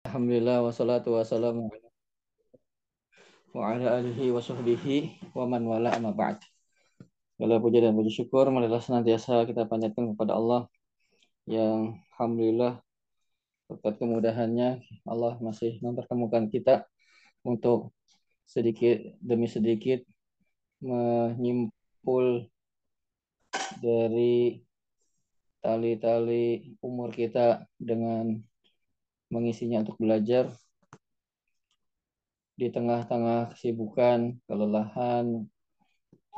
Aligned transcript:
Alhamdulillah 0.00 0.64
wassalatu 0.64 1.12
wassalamu 1.12 1.68
wa 3.52 3.62
ala 3.68 4.00
alihi 4.00 4.32
wa 4.32 4.40
sahbihi 4.40 5.28
wa 5.36 5.44
man 5.44 5.60
wala 5.68 5.92
amma 5.92 6.16
ba'd. 6.16 6.40
Segala 7.36 7.60
puja 7.60 7.84
dan 7.84 7.92
puji 7.92 8.08
syukur 8.08 8.48
marilah 8.48 8.80
senantiasa 8.80 9.44
kita 9.44 9.68
panjatkan 9.68 10.16
kepada 10.16 10.40
Allah 10.40 10.72
yang 11.44 12.00
alhamdulillah 12.16 12.80
berkat 13.68 14.00
kemudahannya 14.00 14.80
Allah 15.04 15.36
masih 15.44 15.76
mempertemukan 15.84 16.48
kita 16.48 16.88
untuk 17.44 17.92
sedikit 18.48 19.04
demi 19.20 19.52
sedikit 19.52 20.00
menyimpul 20.80 22.48
dari 23.84 24.64
tali-tali 25.60 26.72
umur 26.80 27.12
kita 27.12 27.68
dengan 27.76 28.40
mengisinya 29.30 29.86
untuk 29.86 29.96
belajar 29.96 30.50
di 32.60 32.68
tengah-tengah 32.68 33.56
kesibukan, 33.56 34.36
kelelahan, 34.44 35.48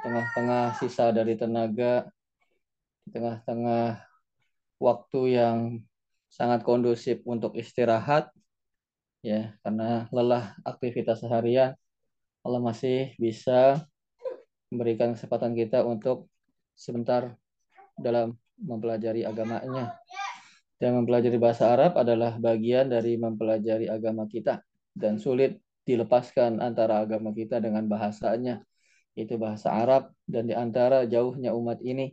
tengah-tengah 0.06 0.78
sisa 0.78 1.10
dari 1.10 1.34
tenaga, 1.34 2.06
di 3.02 3.10
tengah-tengah 3.10 3.98
waktu 4.78 5.20
yang 5.34 5.58
sangat 6.30 6.62
kondusif 6.62 7.18
untuk 7.26 7.58
istirahat, 7.58 8.30
ya 9.26 9.58
karena 9.66 10.06
lelah 10.14 10.54
aktivitas 10.62 11.26
seharian, 11.26 11.74
Allah 12.46 12.62
masih 12.62 13.18
bisa 13.18 13.82
memberikan 14.70 15.18
kesempatan 15.18 15.58
kita 15.58 15.82
untuk 15.82 16.30
sebentar 16.78 17.34
dalam 17.98 18.38
mempelajari 18.62 19.26
agamanya. 19.26 19.98
Dan 20.82 20.98
mempelajari 20.98 21.38
bahasa 21.38 21.70
Arab 21.70 21.94
adalah 21.94 22.34
bagian 22.42 22.90
dari 22.90 23.14
mempelajari 23.14 23.86
agama 23.86 24.26
kita 24.26 24.66
dan 24.98 25.22
sulit 25.22 25.62
dilepaskan 25.86 26.58
antara 26.58 27.06
agama 27.06 27.30
kita 27.30 27.62
dengan 27.62 27.86
bahasanya. 27.86 28.66
Itu 29.14 29.38
bahasa 29.38 29.70
Arab 29.70 30.10
dan 30.26 30.50
di 30.50 30.58
antara 30.58 31.06
jauhnya 31.06 31.54
umat 31.54 31.78
ini 31.86 32.10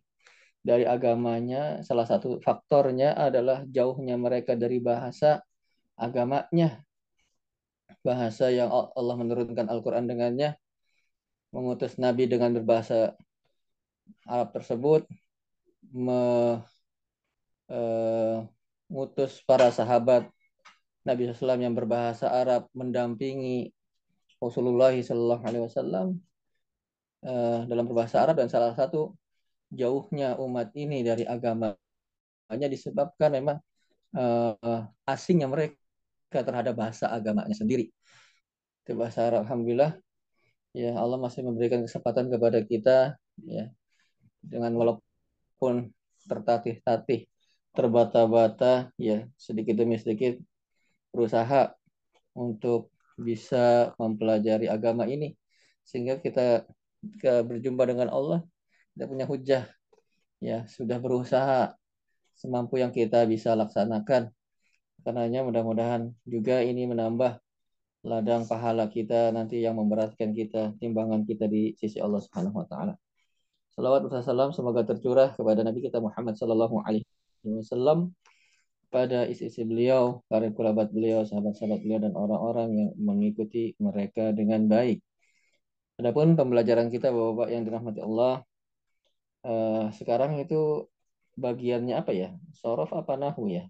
dari 0.62 0.86
agamanya 0.86 1.82
salah 1.82 2.06
satu 2.06 2.38
faktornya 2.46 3.18
adalah 3.18 3.66
jauhnya 3.66 4.22
mereka 4.22 4.54
dari 4.54 4.78
bahasa 4.78 5.42
agamanya. 5.98 6.86
Bahasa 8.06 8.54
yang 8.54 8.70
Allah 8.70 9.16
menurunkan 9.18 9.66
Al-Qur'an 9.66 10.06
dengannya 10.06 10.54
mengutus 11.50 11.98
nabi 11.98 12.30
dengan 12.30 12.54
berbahasa 12.54 13.18
Arab 14.30 14.54
tersebut 14.54 15.10
me, 15.90 16.22
uh, 17.74 18.46
ngutus 18.90 19.46
para 19.46 19.70
sahabat 19.70 20.28
Nabi 21.06 21.30
SAW 21.30 21.62
yang 21.62 21.78
berbahasa 21.78 22.28
Arab 22.28 22.68
mendampingi 22.74 23.72
Rasulullah 24.42 24.92
Wasallam 24.94 26.18
uh, 27.24 27.60
dalam 27.70 27.86
berbahasa 27.86 28.26
Arab 28.26 28.42
dan 28.42 28.50
salah 28.52 28.74
satu 28.74 29.16
jauhnya 29.70 30.36
umat 30.42 30.74
ini 30.74 31.06
dari 31.06 31.24
agamanya 31.24 31.78
disebabkan 32.50 33.30
memang 33.30 33.58
uh, 34.18 34.82
asingnya 35.06 35.46
mereka 35.46 36.42
terhadap 36.42 36.74
bahasa 36.74 37.10
agamanya 37.14 37.54
sendiri. 37.54 37.94
Itu 38.86 38.98
bahasa 38.98 39.30
Arab. 39.30 39.46
Alhamdulillah, 39.46 39.94
ya 40.74 40.98
Allah 40.98 41.22
masih 41.22 41.46
memberikan 41.46 41.86
kesempatan 41.86 42.32
kepada 42.34 42.60
kita, 42.66 43.20
ya 43.46 43.70
dengan 44.42 44.74
walaupun 44.74 45.94
tertatih-tatih 46.26 47.28
terbata-bata 47.80 48.92
ya 49.00 49.24
sedikit 49.40 49.80
demi 49.80 49.96
sedikit 49.96 50.36
berusaha 51.16 51.72
untuk 52.36 52.92
bisa 53.16 53.96
mempelajari 53.96 54.68
agama 54.68 55.08
ini 55.08 55.40
sehingga 55.88 56.20
kita, 56.20 56.68
kita 57.16 57.48
berjumpa 57.48 57.88
dengan 57.88 58.12
Allah 58.12 58.44
kita 58.92 59.08
punya 59.08 59.24
hujah 59.24 59.64
ya 60.44 60.68
sudah 60.68 61.00
berusaha 61.00 61.72
semampu 62.36 62.84
yang 62.84 62.92
kita 62.92 63.24
bisa 63.24 63.56
laksanakan 63.56 64.28
karenanya 65.08 65.48
mudah-mudahan 65.48 66.12
juga 66.28 66.60
ini 66.60 66.84
menambah 66.84 67.40
ladang 68.04 68.44
pahala 68.44 68.92
kita 68.92 69.32
nanti 69.32 69.64
yang 69.64 69.80
memberatkan 69.80 70.36
kita 70.36 70.76
timbangan 70.84 71.24
kita 71.24 71.48
di 71.48 71.76
sisi 71.80 72.00
Allah 72.00 72.24
Subhanahu 72.24 72.64
wa 72.64 72.68
taala. 72.68 72.94
Salawat 73.76 74.08
salam 74.24 74.52
semoga 74.52 74.84
tercurah 74.84 75.36
kepada 75.36 75.64
Nabi 75.64 75.84
kita 75.84 76.04
Muhammad 76.04 76.36
sallallahu 76.36 76.84
alaihi 76.84 77.08
Wasallam 77.44 78.00
pada 78.90 79.30
isi-isi 79.30 79.62
beliau, 79.64 80.26
para 80.28 80.50
kerabat 80.50 80.90
beliau, 80.90 81.22
sahabat-sahabat 81.24 81.80
beliau 81.86 82.00
dan 82.02 82.14
orang-orang 82.18 82.70
yang 82.74 82.92
mengikuti 82.98 83.78
mereka 83.78 84.34
dengan 84.34 84.66
baik. 84.66 85.00
Adapun 86.02 86.34
pembelajaran 86.40 86.90
kita 86.90 87.12
Bapak-bapak 87.14 87.50
yang 87.54 87.64
dirahmati 87.68 88.02
Allah 88.02 88.42
uh, 89.46 89.92
sekarang 89.94 90.40
itu 90.42 90.88
bagiannya 91.38 91.96
apa 92.02 92.12
ya? 92.16 92.30
Sorof 92.56 92.92
apa 92.96 93.14
nahu 93.20 93.52
ya? 93.52 93.64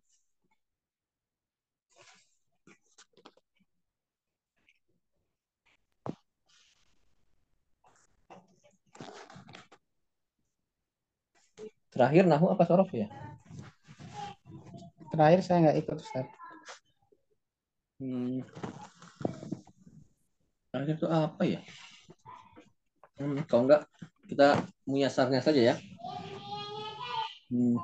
Terakhir 11.90 12.24
nahu 12.30 12.46
apa 12.54 12.64
sorof 12.70 12.94
ya? 12.94 13.29
Terakhir 15.10 15.40
saya 15.42 15.58
nggak 15.66 15.80
ikut 15.82 15.98
Ustaz. 15.98 16.28
Hmm. 18.00 18.46
Terakhir 20.70 20.96
itu 21.02 21.08
apa 21.10 21.44
ya? 21.44 21.62
Hmm, 23.18 23.42
kalau 23.50 23.68
enggak 23.68 23.84
kita 24.30 24.62
muyasarnya 24.86 25.42
saja 25.42 25.62
ya. 25.74 25.76
Hmm. 27.50 27.76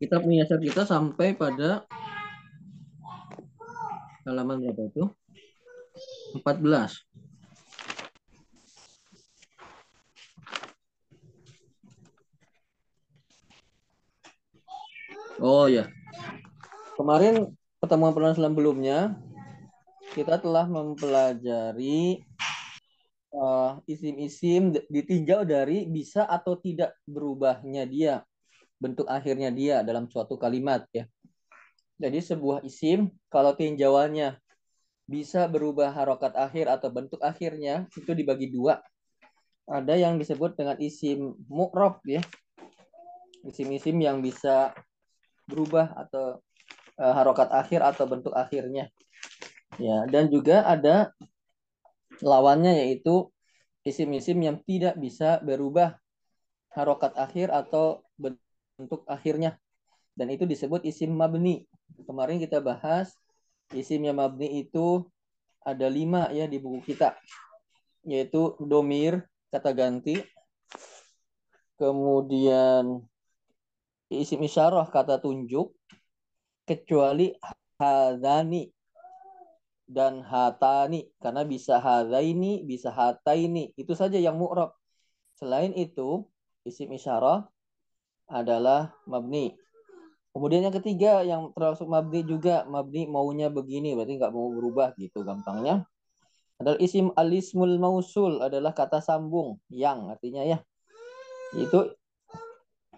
Kita 0.00 0.16
muyasar 0.22 0.56
kita 0.62 0.88
sampai 0.88 1.36
pada 1.36 1.84
halaman 4.24 4.62
berapa 4.64 4.88
itu? 4.88 5.04
14. 6.38 7.09
Oh 15.40 15.64
ya. 15.64 15.88
Kemarin 17.00 17.48
pertemuan 17.80 18.12
pertemuan 18.12 18.36
sebelumnya 18.36 19.16
kita 20.12 20.36
telah 20.36 20.68
mempelajari 20.68 22.20
uh, 23.32 23.80
isim-isim 23.88 24.76
ditinjau 24.92 25.48
dari 25.48 25.88
bisa 25.88 26.28
atau 26.28 26.60
tidak 26.60 26.92
berubahnya 27.08 27.88
dia 27.88 28.14
bentuk 28.76 29.08
akhirnya 29.08 29.48
dia 29.48 29.80
dalam 29.80 30.12
suatu 30.12 30.36
kalimat 30.36 30.84
ya. 30.92 31.08
Jadi 31.96 32.20
sebuah 32.20 32.60
isim 32.68 33.08
kalau 33.32 33.56
tinjauannya 33.56 34.36
bisa 35.08 35.48
berubah 35.48 35.88
harokat 35.88 36.36
akhir 36.36 36.68
atau 36.68 36.92
bentuk 36.92 37.20
akhirnya 37.24 37.88
itu 37.96 38.12
dibagi 38.12 38.52
dua. 38.52 38.84
Ada 39.64 39.96
yang 39.96 40.20
disebut 40.20 40.52
dengan 40.60 40.76
isim 40.76 41.32
mu'rob 41.48 42.04
ya. 42.04 42.20
Isim-isim 43.40 43.96
yang 44.04 44.20
bisa 44.20 44.76
berubah 45.50 45.92
atau 45.98 46.38
uh, 46.96 47.12
harokat 47.18 47.50
akhir 47.50 47.82
atau 47.82 48.06
bentuk 48.06 48.32
akhirnya. 48.32 48.86
Ya, 49.78 50.06
dan 50.06 50.30
juga 50.30 50.62
ada 50.62 51.10
lawannya 52.22 52.84
yaitu 52.86 53.32
isim-isim 53.82 54.36
yang 54.44 54.60
tidak 54.62 54.94
bisa 55.00 55.40
berubah 55.40 55.96
harokat 56.70 57.16
akhir 57.16 57.50
atau 57.50 58.04
bentuk 58.16 59.02
akhirnya. 59.08 59.56
Dan 60.14 60.30
itu 60.30 60.44
disebut 60.44 60.84
isim 60.84 61.16
mabni. 61.16 61.64
Kemarin 62.04 62.38
kita 62.38 62.60
bahas 62.60 63.10
isim 63.72 64.04
yang 64.04 64.20
mabni 64.20 64.66
itu 64.66 65.08
ada 65.64 65.88
lima 65.88 66.28
ya 66.34 66.44
di 66.44 66.60
buku 66.60 66.92
kita. 66.92 67.16
Yaitu 68.04 68.56
domir, 68.60 69.24
kata 69.48 69.72
ganti. 69.72 70.20
Kemudian 71.80 73.00
isim 74.10 74.42
isyarah 74.42 74.90
kata 74.90 75.22
tunjuk 75.22 75.70
kecuali 76.66 77.32
hadani 77.78 78.68
dan 79.86 80.22
hatani. 80.26 81.06
Karena 81.22 81.46
bisa 81.46 81.78
hadaini 81.78 82.66
bisa 82.66 82.90
hataini. 82.90 83.70
Itu 83.78 83.94
saja 83.94 84.18
yang 84.18 84.38
mu'rab. 84.38 84.74
Selain 85.38 85.70
itu 85.74 86.26
isim 86.66 86.90
isyarah 86.90 87.46
adalah 88.30 88.94
mabni. 89.06 89.58
Kemudian 90.30 90.62
yang 90.62 90.76
ketiga 90.78 91.26
yang 91.26 91.50
termasuk 91.58 91.90
mabni 91.90 92.22
juga 92.22 92.62
mabni 92.70 93.10
maunya 93.10 93.50
begini 93.50 93.98
berarti 93.98 94.14
nggak 94.14 94.30
mau 94.30 94.46
berubah 94.54 94.94
gitu 94.94 95.26
gampangnya. 95.26 95.82
Adalah 96.62 96.78
isim 96.78 97.10
alismul 97.18 97.80
mausul 97.82 98.38
adalah 98.38 98.70
kata 98.70 99.02
sambung 99.02 99.58
yang 99.72 100.06
artinya 100.06 100.46
ya. 100.46 100.62
Itu 101.56 101.98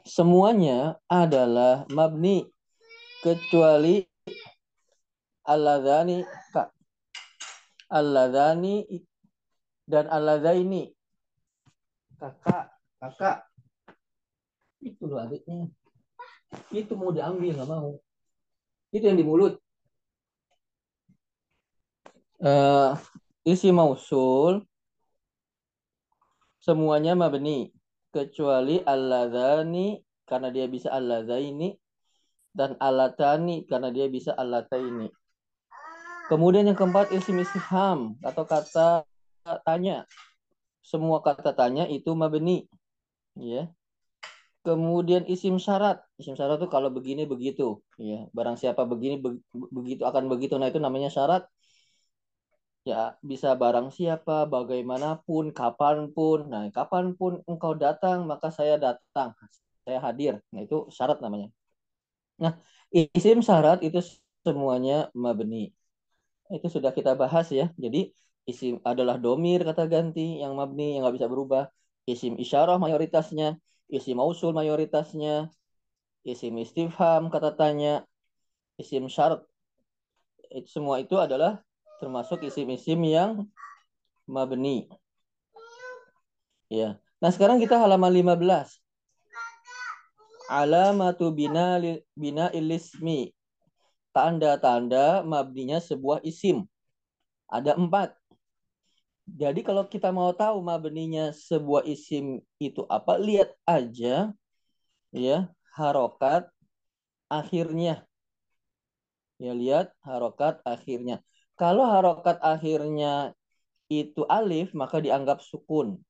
semuanya 0.04 0.99
adalah 1.06 1.87
mabni 1.90 2.46
kecuali 3.22 4.02
alladzani 5.46 6.26
kak. 6.54 6.70
Alladzani 7.93 8.88
dan 9.84 10.08
alladzaini 10.08 10.88
kakak 12.16 12.72
kakak. 13.02 13.44
Itu 14.82 15.06
loh 15.06 15.22
adiknya 15.22 15.69
itu 16.72 16.93
mau 16.96 17.10
diambil 17.12 17.52
nggak 17.56 17.70
mau. 17.70 17.96
Itu 18.93 19.05
yang 19.08 19.16
di 19.16 19.25
mulut. 19.25 19.56
Uh, 22.43 22.98
isi 23.46 23.70
mausul. 23.70 24.66
Semuanya 26.62 27.19
mabni 27.19 27.75
kecuali 28.12 28.85
alladzani 28.85 29.97
karena 30.29 30.53
dia 30.53 30.69
bisa 30.69 30.93
alladzaini 30.93 31.73
dan 32.53 32.76
alatani 32.76 33.64
karena 33.64 33.88
dia 33.88 34.06
bisa 34.12 34.37
alataini 34.37 35.09
kemudian 36.29 36.69
yang 36.69 36.76
keempat 36.76 37.09
isim 37.17 37.41
istifham 37.41 38.20
atau 38.20 38.44
kata 38.44 39.09
tanya 39.64 40.05
semua 40.82 41.23
kata 41.23 41.55
tanya 41.55 41.87
itu 41.87 42.11
mabni. 42.12 42.67
Ya. 43.38 43.70
Kemudian 44.67 45.26
isim 45.31 45.58
syarat. 45.58 46.03
Isim 46.19 46.35
syarat 46.35 46.62
itu 46.62 46.69
kalau 46.70 46.91
begini 46.91 47.26
begitu, 47.26 47.81
ya. 47.99 48.26
Barang 48.35 48.58
siapa 48.58 48.87
begini 48.87 49.19
be 49.19 49.38
begitu 49.50 50.03
akan 50.06 50.26
begitu. 50.31 50.58
Nah, 50.58 50.70
itu 50.70 50.82
namanya 50.82 51.08
syarat. 51.08 51.47
Ya, 52.90 53.14
bisa 53.31 53.49
barang 53.62 53.88
siapa, 53.99 54.32
bagaimanapun, 54.52 55.44
kapan 55.58 55.96
pun. 56.14 56.38
Nah, 56.52 56.64
kapan 56.76 57.05
pun 57.19 57.32
engkau 57.50 57.73
datang, 57.84 58.19
maka 58.31 58.49
saya 58.58 58.75
datang. 58.87 59.31
Saya 59.87 59.99
hadir. 60.06 60.32
Nah, 60.52 60.61
itu 60.67 60.76
syarat 60.96 61.19
namanya. 61.25 61.49
Nah, 62.43 62.55
isim 63.17 63.38
syarat 63.49 63.79
itu 63.87 63.99
semuanya 64.46 64.94
mabni. 65.25 65.56
Itu 66.56 66.67
sudah 66.76 66.93
kita 66.99 67.12
bahas 67.23 67.46
ya. 67.61 67.67
Jadi, 67.84 67.99
isim 68.50 68.75
adalah 68.90 69.17
domir 69.25 69.61
kata 69.69 69.84
ganti 69.94 70.43
yang 70.43 70.52
mabni 70.61 70.82
yang 70.94 71.00
nggak 71.06 71.17
bisa 71.19 71.29
berubah 71.32 71.62
isim 72.12 72.34
isyarah 72.44 72.76
mayoritasnya 72.84 73.46
isim 73.96 74.17
mausul 74.20 74.50
mayoritasnya 74.58 75.50
isim 76.32 76.55
istifham 76.64 77.23
kata 77.34 77.50
tanya 77.61 77.93
isim 78.82 79.05
syarat 79.14 79.40
itu 80.58 80.69
semua 80.76 80.96
itu 81.02 81.14
adalah 81.25 81.61
termasuk 82.02 82.43
isim-isim 82.43 82.99
yang 83.06 83.46
mabni. 84.26 84.90
Ya. 86.66 86.99
Nah 87.22 87.31
sekarang 87.31 87.62
kita 87.62 87.78
halaman 87.78 88.10
15 88.10 88.82
alamatu 90.50 91.31
bina 91.31 91.78
bina 92.19 92.50
ilismi. 92.50 93.31
Tanda-tanda 94.12 95.22
mabninya 95.25 95.78
sebuah 95.81 96.20
isim. 96.26 96.69
Ada 97.49 97.78
empat. 97.78 98.12
Jadi 99.25 99.64
kalau 99.64 99.88
kita 99.88 100.12
mau 100.12 100.34
tahu 100.37 100.60
mabninya 100.60 101.32
sebuah 101.32 101.87
isim 101.88 102.44
itu 102.60 102.84
apa, 102.93 103.16
lihat 103.16 103.55
aja 103.64 104.34
ya 105.14 105.38
harokat 105.72 106.50
akhirnya. 107.32 108.05
Ya 109.40 109.56
lihat 109.56 109.96
harokat 110.05 110.60
akhirnya. 110.69 111.25
Kalau 111.60 111.84
harokat 111.84 112.40
akhirnya 112.40 113.37
itu 113.93 114.25
alif, 114.26 114.72
maka 114.72 114.99
dianggap 115.04 115.44
sukun. 115.44 116.00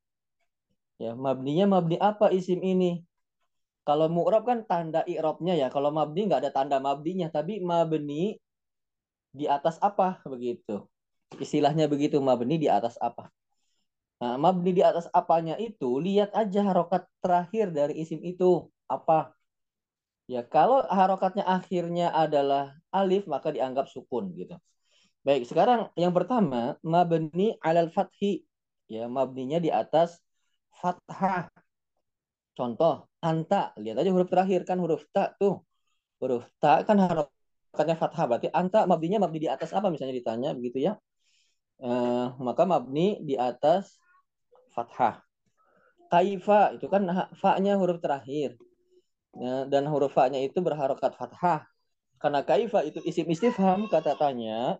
Ya, 1.02 1.18
mabninya 1.18 1.66
mabni 1.66 1.98
apa 1.98 2.30
isim 2.30 2.62
ini? 2.62 3.02
Kalau 3.82 4.06
mu'rab 4.06 4.46
kan 4.46 4.62
tanda 4.62 5.02
i'rabnya 5.10 5.58
ya. 5.58 5.66
Kalau 5.66 5.90
mabni 5.90 6.30
nggak 6.30 6.46
ada 6.46 6.52
tanda 6.54 6.78
mabninya, 6.78 7.26
tapi 7.26 7.58
mabni 7.58 8.38
di 9.34 9.50
atas 9.50 9.82
apa 9.82 10.22
begitu. 10.22 10.86
Istilahnya 11.40 11.90
begitu 11.90 12.22
mabni 12.22 12.60
di 12.62 12.68
atas 12.70 12.94
apa. 13.02 13.32
Nah, 14.22 14.38
mabni 14.38 14.70
di 14.70 14.86
atas 14.86 15.10
apanya 15.10 15.58
itu 15.58 15.98
lihat 15.98 16.30
aja 16.38 16.62
harokat 16.62 17.10
terakhir 17.18 17.74
dari 17.74 17.98
isim 17.98 18.22
itu 18.22 18.70
apa. 18.86 19.34
Ya, 20.30 20.46
kalau 20.46 20.86
harokatnya 20.86 21.42
akhirnya 21.42 22.14
adalah 22.14 22.78
alif 22.94 23.26
maka 23.26 23.50
dianggap 23.50 23.90
sukun 23.90 24.30
gitu. 24.38 24.54
Baik, 25.22 25.46
sekarang 25.46 25.86
yang 25.94 26.10
pertama 26.10 26.74
mabni 26.82 27.54
alal 27.62 27.90
fathi. 27.94 28.42
Ya, 28.90 29.06
mabninya 29.06 29.62
di 29.62 29.70
atas 29.70 30.19
fathah. 30.74 31.48
Contoh, 32.52 33.06
anta. 33.22 33.72
Lihat 33.78 33.96
aja 34.02 34.10
huruf 34.10 34.28
terakhir 34.28 34.66
kan 34.69 34.76
huruf 34.82 35.06
ta 35.14 35.30
tuh. 35.38 35.62
Huruf 36.19 36.44
ta 36.58 36.82
kan 36.82 36.98
harokatnya 36.98 37.96
fathah 37.96 38.24
berarti 38.28 38.48
anta 38.50 38.84
mabninya 38.84 39.22
mabni 39.24 39.46
di 39.46 39.50
atas 39.50 39.70
apa 39.72 39.88
misalnya 39.88 40.14
ditanya 40.14 40.50
begitu 40.54 40.78
ya 40.86 40.92
eh, 41.82 42.26
maka 42.38 42.62
mabni 42.64 43.19
di 43.22 43.34
atas 43.34 43.98
fathah. 44.72 45.20
Kaifa 46.08 46.76
itu 46.76 46.86
kan 46.92 47.08
fa-nya 47.36 47.80
huruf 47.80 47.98
terakhir. 47.98 48.54
Ya, 49.32 49.64
dan 49.64 49.88
huruf 49.88 50.12
fa-nya 50.12 50.38
itu 50.44 50.60
berharokat 50.60 51.16
fathah. 51.16 51.64
Karena 52.20 52.44
kaifa 52.44 52.84
itu 52.86 53.00
isim 53.02 53.26
istifham 53.32 53.88
kata 53.88 54.14
tanya, 54.20 54.76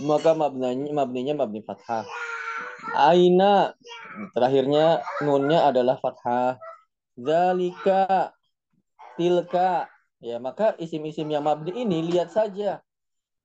maka 0.00 0.36
mabninya 0.36 0.92
mabninya 0.92 1.34
mabni 1.44 1.64
fathah. 1.64 2.04
Aina 2.94 3.72
terakhirnya 4.36 5.02
nunnya 5.24 5.68
adalah 5.68 5.96
fathah. 5.98 6.60
Zalika 7.18 8.30
tilka 9.18 9.90
ya 10.22 10.38
maka 10.38 10.78
isim-isim 10.78 11.26
yang 11.26 11.42
mabni 11.42 11.74
ini 11.74 12.06
lihat 12.06 12.30
saja 12.30 12.78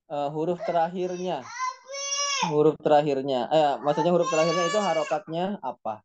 uh, 0.09 0.29
huruf 0.29 0.61
terakhirnya 0.61 1.41
huruf 2.49 2.75
terakhirnya. 2.81 3.47
Eh, 3.51 3.73
maksudnya 3.79 4.11
huruf 4.11 4.27
terakhirnya 4.27 4.65
itu 4.67 4.79
harokatnya 4.79 5.45
apa? 5.63 6.03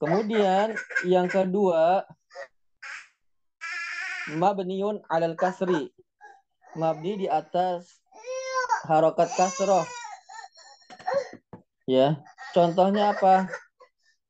Kemudian 0.00 0.76
yang 1.04 1.28
kedua 1.28 2.04
mabniun 4.32 5.04
alal 5.08 5.36
kasri. 5.36 5.92
Mabni 6.76 7.24
di 7.24 7.26
atas 7.26 7.99
harokat 8.86 9.28
kasroh. 9.34 9.84
Ya, 11.84 12.20
contohnya 12.54 13.16
apa? 13.16 13.50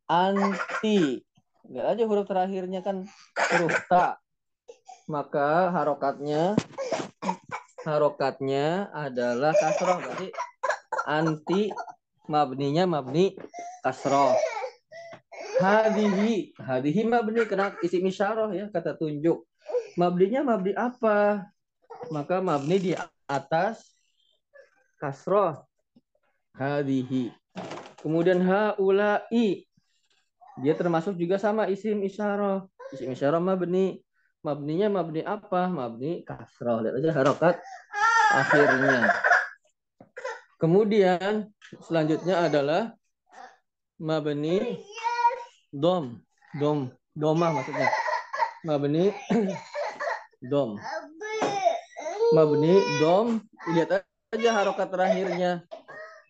Anti. 0.08 1.22
Lihat 1.70 1.86
aja 1.94 2.02
huruf 2.08 2.26
terakhirnya 2.26 2.82
kan 2.82 3.06
huruf 3.54 3.74
ta. 3.86 4.18
Maka 5.06 5.70
harokatnya 5.70 6.58
harokatnya 7.86 8.90
adalah 8.90 9.54
kasroh. 9.54 10.02
Berarti 10.02 10.34
anti 11.06 11.70
mabninya 12.30 12.86
mabni 12.86 13.34
kasroh 13.82 14.38
hadihi 15.60 16.56
hadihi 16.56 17.02
mabni 17.04 17.44
kena 17.44 17.76
isi 17.84 18.00
isyarah 18.00 18.54
ya 18.54 18.66
kata 18.72 18.96
tunjuk 18.96 19.44
mabninya 19.98 20.40
mabni 20.46 20.72
apa 20.72 21.50
maka 22.08 22.40
mabni 22.40 22.76
di 22.80 22.92
atas 23.28 23.99
kasroh. 25.00 25.64
Hadihi. 26.52 27.32
Kemudian 28.04 28.44
haulai. 28.44 29.64
Dia 30.60 30.76
termasuk 30.76 31.16
juga 31.16 31.40
sama 31.40 31.72
isim 31.72 32.04
isyarah. 32.04 32.68
Isim 32.92 33.16
isyarah 33.16 33.40
mabni. 33.40 34.04
Mabninya 34.44 34.92
mabni 34.92 35.24
apa? 35.24 35.72
Mabni 35.72 36.20
kasroh. 36.28 36.84
Lihat 36.84 37.00
aja 37.00 37.10
harokat 37.16 37.54
akhirnya. 38.36 39.08
Kemudian 40.60 41.48
selanjutnya 41.88 42.44
adalah 42.44 42.92
mabni 43.96 44.84
dom, 45.72 46.20
dom, 46.60 46.92
doma 47.16 47.48
maksudnya. 47.56 47.88
Mabni 48.68 49.08
dom. 50.52 50.76
Mabni 52.36 52.76
dom, 53.00 53.40
lihat 53.72 54.04
aja 54.30 54.54
harokat 54.54 54.94
terakhirnya. 54.94 55.66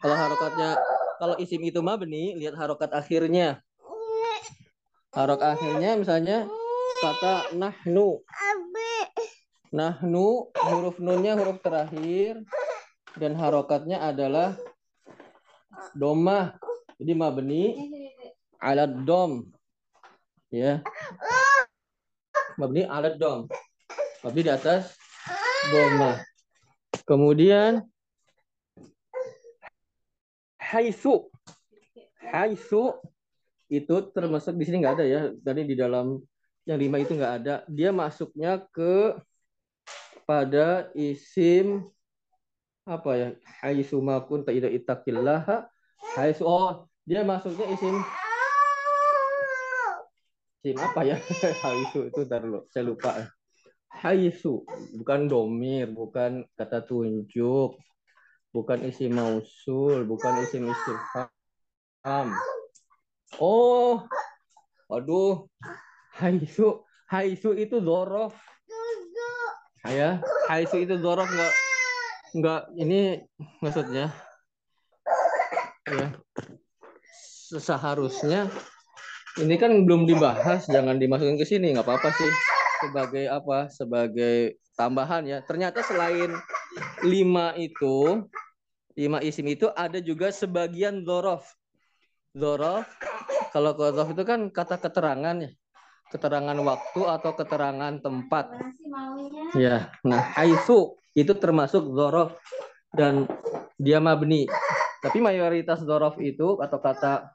Kalau 0.00 0.16
harokatnya, 0.16 0.80
kalau 1.20 1.36
isim 1.36 1.60
itu 1.60 1.84
mabni, 1.84 2.32
lihat 2.32 2.56
harokat 2.56 2.96
akhirnya. 2.96 3.60
Harok 5.12 5.44
akhirnya 5.44 6.00
misalnya 6.00 6.48
kata 7.04 7.52
nahnu. 7.52 8.24
Nahnu, 9.68 10.48
huruf 10.48 10.96
nunnya 10.96 11.36
huruf 11.36 11.60
terakhir, 11.60 12.40
dan 13.20 13.36
harokatnya 13.36 14.00
adalah 14.00 14.56
doma. 15.92 16.56
Jadi 16.96 17.12
mabni 17.12 17.64
alat 18.64 18.96
dom. 19.04 19.44
Ya. 20.48 20.80
Mabni 22.56 22.88
alat 22.88 23.20
dom. 23.20 23.44
Mabni 24.24 24.40
di 24.40 24.48
atas 24.48 24.96
doma. 25.68 26.16
Kemudian 27.04 27.89
haisu. 30.70 31.26
Haisu 32.30 32.94
itu 33.70 33.96
termasuk 34.14 34.54
di 34.54 34.64
sini 34.66 34.82
nggak 34.82 34.94
ada 35.02 35.04
ya. 35.06 35.20
Tadi 35.34 35.62
di 35.66 35.74
dalam 35.74 36.18
yang 36.64 36.78
lima 36.78 37.02
itu 37.02 37.18
nggak 37.18 37.34
ada. 37.42 37.54
Dia 37.66 37.90
masuknya 37.90 38.62
ke 38.70 39.18
pada 40.30 40.86
isim 40.94 41.90
apa 42.86 43.10
ya 43.18 43.28
haitsu 43.62 43.98
ma 43.98 44.22
kunta 44.22 44.54
idza 44.54 44.70
ittaqillaha 44.70 45.66
haitsu 46.14 46.46
oh 46.46 46.86
dia 47.02 47.26
maksudnya 47.26 47.66
isim 47.70 47.98
isim 50.62 50.76
apa 50.78 51.00
ya 51.02 51.16
haitsu 51.66 52.14
itu 52.14 52.20
ntar 52.30 52.46
dulu 52.46 52.62
saya 52.70 52.86
lupa 52.86 53.10
haitsu 53.90 54.62
bukan 55.02 55.26
domir 55.26 55.90
bukan 55.90 56.46
kata 56.54 56.86
tunjuk 56.86 57.74
bukan 58.50 58.82
isim 58.86 59.14
mausul 59.14 60.02
bukan 60.06 60.42
isim 60.42 60.66
istifham 60.66 62.28
oh 63.38 64.06
aduh. 64.90 65.46
Haitsu 66.10 66.82
haitsu 67.06 67.54
itu 67.54 67.78
zorof. 67.78 68.34
Ya 69.86 70.18
haitsu 70.50 70.82
itu 70.82 70.98
zorof 70.98 71.30
enggak 71.30 71.54
enggak 72.34 72.62
ini 72.76 73.00
maksudnya 73.62 74.10
ya 75.86 76.08
seharusnya 77.56 78.50
ini 79.38 79.54
kan 79.56 79.86
belum 79.86 80.04
dibahas 80.10 80.66
jangan 80.66 80.98
dimasukin 80.98 81.38
ke 81.38 81.46
sini 81.46 81.72
nggak 81.72 81.86
apa-apa 81.86 82.10
sih. 82.18 82.30
Sebagai 82.80 83.24
apa? 83.28 83.68
Sebagai 83.68 84.56
tambahan 84.74 85.22
ya. 85.28 85.38
Ternyata 85.44 85.84
selain 85.84 86.32
lima 87.02 87.54
itu 87.58 88.26
lima 88.94 89.18
isim 89.22 89.46
itu 89.50 89.66
ada 89.74 89.98
juga 89.98 90.30
sebagian 90.30 91.02
zorof 91.02 91.46
zorof 92.36 92.86
kalau 93.50 93.74
zorof 93.74 94.10
itu 94.14 94.22
kan 94.22 94.40
kata 94.50 94.78
keterangan 94.78 95.36
ya. 95.42 95.50
Keterangan 96.10 96.58
waktu 96.58 97.00
atau 97.06 97.30
keterangan 97.34 97.94
tempat. 98.02 98.46
Ya 99.54 99.90
nah 100.06 100.22
haisu 100.38 100.98
itu 101.14 101.32
termasuk 101.34 101.90
zorof 101.94 102.38
dan 102.94 103.26
dia 103.78 103.98
mabni. 103.98 104.46
Tapi 105.02 105.18
mayoritas 105.18 105.82
zorof 105.82 106.18
itu 106.22 106.58
atau 106.62 106.78
kata 106.78 107.30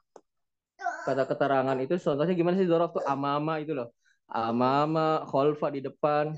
kata 1.04 1.22
keterangan 1.28 1.76
itu 1.80 1.94
contohnya 2.00 2.34
gimana 2.36 2.56
sih 2.56 2.68
zorof 2.68 2.96
tuh? 2.96 3.04
Amama 3.04 3.60
itu 3.60 3.76
loh. 3.76 3.92
Amama 4.26 5.22
kholfa 5.28 5.70
di 5.70 5.80
depan 5.84 6.34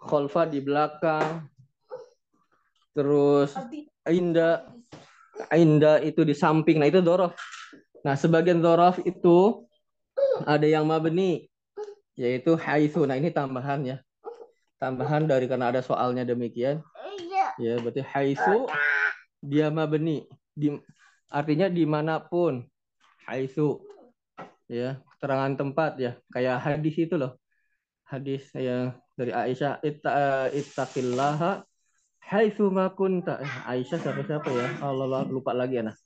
kholfa 0.00 0.48
di 0.48 0.64
belakang 0.64 1.44
terus 2.90 3.54
inda 4.08 4.66
inda 5.54 6.02
itu 6.02 6.26
di 6.26 6.34
samping. 6.34 6.82
Nah 6.82 6.88
itu 6.90 7.00
zorof 7.00 7.32
nah 8.00 8.16
sebagian 8.16 8.64
zorof 8.64 8.96
itu 9.04 9.68
ada 10.48 10.64
yang 10.64 10.88
mabni 10.88 11.48
yaitu 12.16 12.56
haitsu. 12.56 13.04
Nah 13.08 13.16
ini 13.16 13.32
tambahan 13.32 13.80
ya. 13.84 13.96
Tambahan 14.80 15.28
dari 15.28 15.44
karena 15.44 15.68
ada 15.72 15.84
soalnya 15.84 16.24
demikian. 16.24 16.80
Ya 17.60 17.76
berarti 17.80 18.00
haitsu 18.04 18.68
dia 19.40 19.68
mabni. 19.72 20.28
Di 20.52 20.76
artinya 21.30 21.68
di 21.68 21.84
mana 21.88 22.20
pun 22.20 22.64
haitsu. 23.28 23.80
Ya 24.68 25.00
keterangan 25.16 25.56
tempat 25.56 26.00
ya. 26.00 26.16
Kayak 26.32 26.60
hadis 26.64 26.96
itu 26.96 27.16
loh. 27.16 27.36
Hadis 28.08 28.48
yang 28.56 28.96
dari 29.14 29.30
Aisyah 29.30 29.84
ittaqillaha 30.50 31.62
haitsu 32.30 32.70
ma 32.70 32.86
kunta 32.94 33.42
eh, 33.42 33.52
Aisyah 33.74 33.98
siapa 33.98 34.22
siapa 34.22 34.48
ya 34.54 34.66
Allah 34.86 35.26
lupa 35.26 35.50
lagi 35.50 35.82
ya 35.82 35.90
nah 35.90 35.96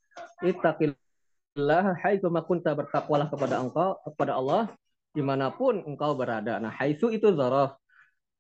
ittaqillaha 0.41 2.01
haitsu 2.01 2.33
ma 2.33 2.41
kunta 2.41 2.73
bertakwalah 2.73 3.29
kepada 3.29 3.61
engkau 3.61 4.01
kepada 4.09 4.41
Allah 4.41 4.73
di 5.15 5.23
mana 5.23 5.55
pun 5.55 5.79
engkau 5.87 6.19
berada. 6.19 6.59
Nah 6.59 6.75
haitsu 6.75 7.15
itu 7.15 7.31
zaraf 7.39 7.79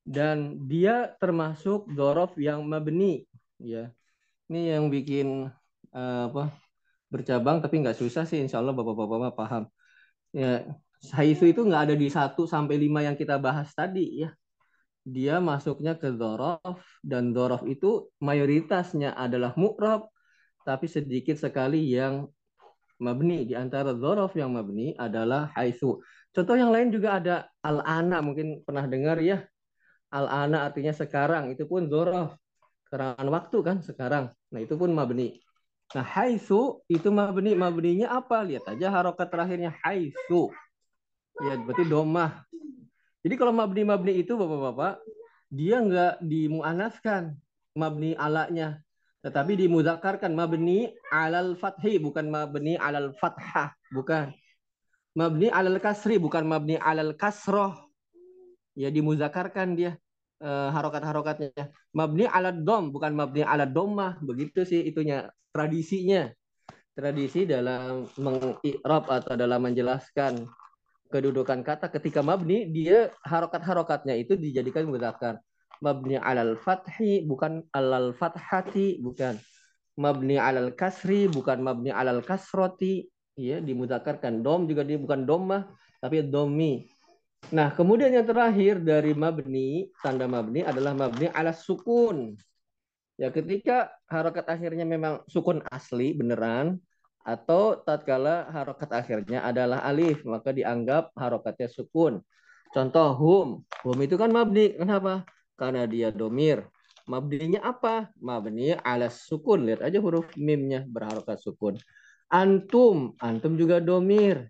dan 0.02 0.66
dia 0.66 1.14
termasuk 1.22 1.86
zorof 1.94 2.34
yang 2.40 2.64
mabni 2.66 3.28
ya. 3.62 3.94
Ini 4.50 4.76
yang 4.76 4.92
bikin 4.92 5.48
uh, 5.94 6.22
apa 6.28 6.52
bercabang 7.08 7.62
tapi 7.62 7.78
nggak 7.84 7.96
susah 7.96 8.26
sih. 8.26 8.42
Insya 8.42 8.58
Allah 8.58 8.74
bapak-bapak 8.74 9.32
paham. 9.38 9.64
Ya 10.34 10.66
haisu 11.12 11.44
itu 11.52 11.60
nggak 11.60 11.90
ada 11.90 11.94
di 11.94 12.08
satu 12.08 12.48
sampai 12.48 12.80
lima 12.80 13.04
yang 13.04 13.12
kita 13.18 13.36
bahas 13.36 13.68
tadi 13.76 14.24
ya 14.24 14.32
dia 15.04 15.38
masuknya 15.38 15.94
ke 16.00 16.10
zorof 16.16 16.80
dan 17.04 17.36
zorof 17.36 17.62
itu 17.68 18.08
mayoritasnya 18.24 19.12
adalah 19.12 19.52
mu'rab 19.54 20.08
tapi 20.64 20.88
sedikit 20.88 21.36
sekali 21.36 21.92
yang 21.92 22.28
mabni 22.96 23.44
di 23.44 23.52
antara 23.52 23.92
zorof 23.92 24.32
yang 24.32 24.56
mabni 24.56 24.96
adalah 24.96 25.52
haisu 25.52 26.00
contoh 26.32 26.56
yang 26.56 26.72
lain 26.72 26.88
juga 26.88 27.20
ada 27.20 27.34
al-ana 27.60 28.24
mungkin 28.24 28.64
pernah 28.64 28.88
dengar 28.88 29.20
ya 29.20 29.44
al-ana 30.08 30.64
artinya 30.64 30.96
sekarang 30.96 31.52
itu 31.52 31.68
pun 31.68 31.84
zorof 31.92 32.32
keterangan 32.94 33.26
waktu 33.26 33.58
kan 33.66 33.76
sekarang. 33.82 34.24
Nah, 34.54 34.60
itu 34.62 34.78
pun 34.78 34.94
mabni. 34.94 35.42
Nah, 35.98 36.06
haitsu 36.06 36.86
itu 36.86 37.10
mabni. 37.10 37.58
Mabninya 37.58 38.22
apa? 38.22 38.46
Lihat 38.46 38.70
aja 38.70 38.86
harokat 38.94 39.34
terakhirnya 39.34 39.74
haitsu. 39.82 40.54
Ya, 41.42 41.58
berarti 41.58 41.90
domah. 41.90 42.46
Jadi 43.24 43.34
kalau 43.40 43.56
mabni-mabni 43.56 44.20
itu 44.20 44.36
Bapak-bapak, 44.36 45.00
dia 45.48 45.80
nggak 45.80 46.20
dimuanaskan 46.20 47.32
mabni 47.72 48.12
alanya, 48.20 48.84
tetapi 49.24 49.56
dimuzakarkan 49.56 50.36
mabni 50.36 50.92
alal 51.08 51.56
fathi 51.56 51.96
bukan 51.96 52.28
mabni 52.28 52.76
alal 52.76 53.16
fathah, 53.16 53.72
bukan. 53.88 54.28
Mabni 55.16 55.48
alal 55.48 55.80
kasri 55.80 56.20
bukan 56.20 56.44
mabni 56.44 56.76
alal 56.76 57.16
kasroh. 57.16 57.72
Ya 58.76 58.90
dimuzakarkan 58.90 59.78
dia 59.78 59.96
uh, 60.44 60.68
harokat-harokatnya. 60.74 61.70
Mabni 61.96 62.28
ala 62.28 62.52
dom, 62.52 62.92
bukan 62.92 63.14
mabni 63.16 63.46
ala 63.46 63.64
domah. 63.64 64.20
Begitu 64.20 64.66
sih 64.66 64.84
itunya, 64.84 65.30
tradisinya. 65.54 66.28
Tradisi 66.94 67.42
dalam 67.42 68.06
mengikrab 68.18 69.10
atau 69.10 69.34
dalam 69.34 69.66
menjelaskan 69.66 70.46
kedudukan 71.14 71.62
kata 71.62 71.86
ketika 71.94 72.26
mabni, 72.26 72.66
dia 72.66 73.14
harokat-harokatnya 73.22 74.18
itu 74.18 74.34
dijadikan 74.34 74.90
mudzakkar. 74.90 75.38
Mabni 75.78 76.18
alal 76.18 76.58
fathi, 76.58 77.22
bukan 77.22 77.62
alal 77.70 78.10
fathati, 78.10 78.98
bukan. 78.98 79.38
Mabni 79.94 80.34
alal 80.42 80.74
kasri, 80.74 81.30
bukan 81.30 81.62
mabni 81.62 81.94
alal 81.94 82.18
kasroti. 82.26 83.06
Ya, 83.38 83.62
dimudzakarkan. 83.62 84.42
Dom 84.42 84.66
juga 84.66 84.82
dia 84.82 84.98
bukan 84.98 85.22
domah, 85.22 85.70
tapi 86.02 86.26
domi 86.26 86.90
Nah, 87.52 87.76
kemudian 87.76 88.08
yang 88.08 88.24
terakhir 88.24 88.80
dari 88.80 89.12
mabni, 89.12 89.92
tanda 90.00 90.24
mabni 90.24 90.64
adalah 90.64 90.96
mabni 90.96 91.28
ala 91.28 91.52
sukun. 91.52 92.32
Ya, 93.20 93.28
ketika 93.28 93.92
harokat 94.08 94.48
akhirnya 94.48 94.88
memang 94.88 95.20
sukun 95.28 95.60
asli 95.68 96.16
beneran 96.16 96.80
atau 97.24 97.80
tatkala 97.80 98.52
harokat 98.52 98.92
akhirnya 98.92 99.40
adalah 99.40 99.80
alif, 99.80 100.22
maka 100.28 100.52
dianggap 100.52 101.10
harokatnya 101.16 101.72
sukun. 101.72 102.20
Contoh 102.70 103.10
hum. 103.16 103.48
Hum 103.64 103.98
itu 104.04 104.20
kan 104.20 104.28
mabni. 104.28 104.76
Kenapa? 104.76 105.24
Karena 105.56 105.88
dia 105.88 106.12
domir. 106.12 106.68
Mabninya 107.08 107.64
apa? 107.64 108.12
Mabni 108.20 108.76
ala 108.76 109.08
sukun. 109.08 109.64
Lihat 109.64 109.80
aja 109.80 109.98
huruf 110.04 110.28
mimnya 110.36 110.84
berharokat 110.84 111.40
sukun. 111.40 111.80
Antum. 112.28 113.16
Antum 113.24 113.56
juga 113.56 113.80
domir 113.80 114.44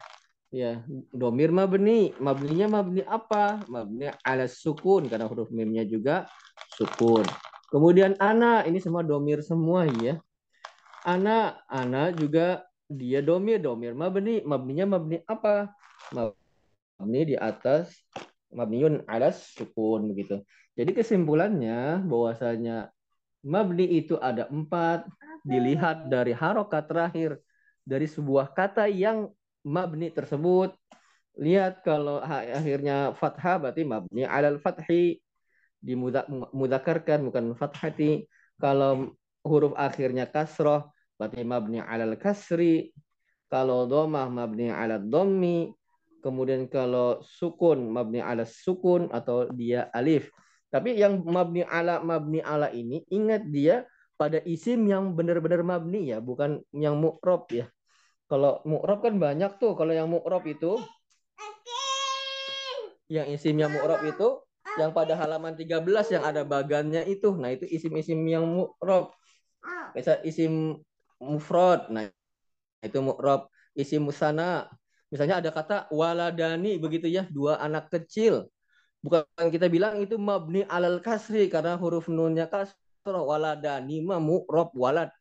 ya 0.54 0.86
domir 1.10 1.50
mabni 1.50 2.14
mabninya 2.22 2.78
mabni 2.78 3.02
apa 3.02 3.66
mabni 3.66 4.06
ala 4.22 4.46
sukun 4.46 5.10
karena 5.10 5.26
huruf 5.26 5.50
mimnya 5.50 5.82
juga 5.82 6.30
sukun 6.78 7.26
kemudian 7.74 8.14
ana 8.22 8.62
ini 8.62 8.78
semua 8.78 9.02
domir 9.02 9.42
semua 9.42 9.82
ya 9.98 10.22
ana 11.04 11.60
ana 11.68 12.10
juga 12.16 12.64
dia 12.88 13.20
domir 13.20 13.60
domir 13.60 13.92
mabni 13.92 14.40
mabninya 14.40 14.96
mabni 14.96 15.20
apa? 15.28 15.68
Mabni 16.96 17.20
di 17.32 17.36
atas 17.36 17.92
mabniun 18.48 19.04
ala 19.04 19.28
sukun 19.30 20.08
begitu. 20.10 20.40
Jadi 20.74 20.90
kesimpulannya 20.96 22.02
bahwasanya 22.08 22.90
mabni 23.44 24.00
itu 24.00 24.16
ada 24.18 24.48
empat. 24.48 25.06
Dilihat 25.44 26.08
dari 26.08 26.32
harokat 26.32 26.88
terakhir 26.88 27.36
dari 27.84 28.08
sebuah 28.08 28.56
kata 28.56 28.88
yang 28.88 29.28
mabni 29.60 30.08
tersebut. 30.08 30.72
Lihat 31.36 31.84
kalau 31.84 32.24
akhirnya 32.24 33.12
fathah 33.12 33.60
berarti 33.60 33.84
mabni 33.84 34.24
alal 34.24 34.56
fathi 34.56 35.20
dimudakarkan 35.84 37.28
bukan 37.28 37.52
fathati. 37.52 38.24
Kalau 38.56 39.12
huruf 39.44 39.76
akhirnya 39.76 40.24
kasroh 40.24 40.93
berarti 41.16 41.42
mabni 41.46 41.78
alal 41.78 42.18
kasri 42.18 42.90
kalau 43.46 43.86
domah 43.86 44.26
mabni 44.26 44.70
alal 44.70 45.02
domi 45.02 45.70
kemudian 46.24 46.66
kalau 46.66 47.22
sukun 47.22 47.92
mabni 47.92 48.18
ala 48.18 48.42
sukun 48.48 49.12
atau 49.12 49.46
dia 49.52 49.92
alif 49.94 50.32
tapi 50.72 50.98
yang 50.98 51.22
mabni 51.22 51.62
ala 51.62 52.02
mabni 52.02 52.42
ala 52.42 52.72
ini 52.74 53.06
ingat 53.12 53.46
dia 53.46 53.86
pada 54.18 54.42
isim 54.42 54.86
yang 54.86 55.14
benar-benar 55.14 55.62
mabni 55.62 56.10
ya 56.10 56.18
bukan 56.18 56.62
yang 56.74 56.98
mu'rob 56.98 57.46
ya 57.50 57.70
kalau 58.24 58.64
mu'rab 58.64 59.04
kan 59.04 59.14
banyak 59.20 59.60
tuh. 59.60 59.76
Kalau 59.76 59.92
yang 59.92 60.08
mu'rab 60.08 60.44
itu 60.48 60.80
yang 63.12 63.28
isimnya 63.28 63.68
mu'rab 63.68 64.00
itu 64.08 64.40
yang 64.80 64.90
pada 64.96 65.14
halaman 65.14 65.54
13 65.54 65.84
yang 66.08 66.24
ada 66.24 66.42
bagannya 66.42 67.04
itu. 67.04 67.36
Nah, 67.36 67.52
itu 67.52 67.68
isim-isim 67.68 68.18
yang 68.24 68.48
mu'rob. 68.48 69.12
Bisa 69.92 70.18
isim 70.24 70.80
mufrad. 71.24 71.88
Nah, 71.88 72.08
itu 72.84 72.98
mu'rob. 73.00 73.48
Isim 73.74 74.06
musana. 74.06 74.68
Misalnya 75.08 75.40
ada 75.40 75.50
kata 75.50 75.76
waladani 75.90 76.76
begitu 76.78 77.06
ya, 77.08 77.24
dua 77.30 77.58
anak 77.58 77.90
kecil. 77.90 78.50
Bukan 79.04 79.24
kita 79.52 79.68
bilang 79.68 80.00
itu 80.00 80.16
mabni 80.16 80.64
alal 80.64 81.00
kasri 81.00 81.52
karena 81.52 81.76
huruf 81.76 82.08
nunnya 82.08 82.48
kasroh 82.48 83.28
waladani 83.28 84.00
ma 84.00 84.16
mu'rob 84.20 84.72
walad. 84.76 85.12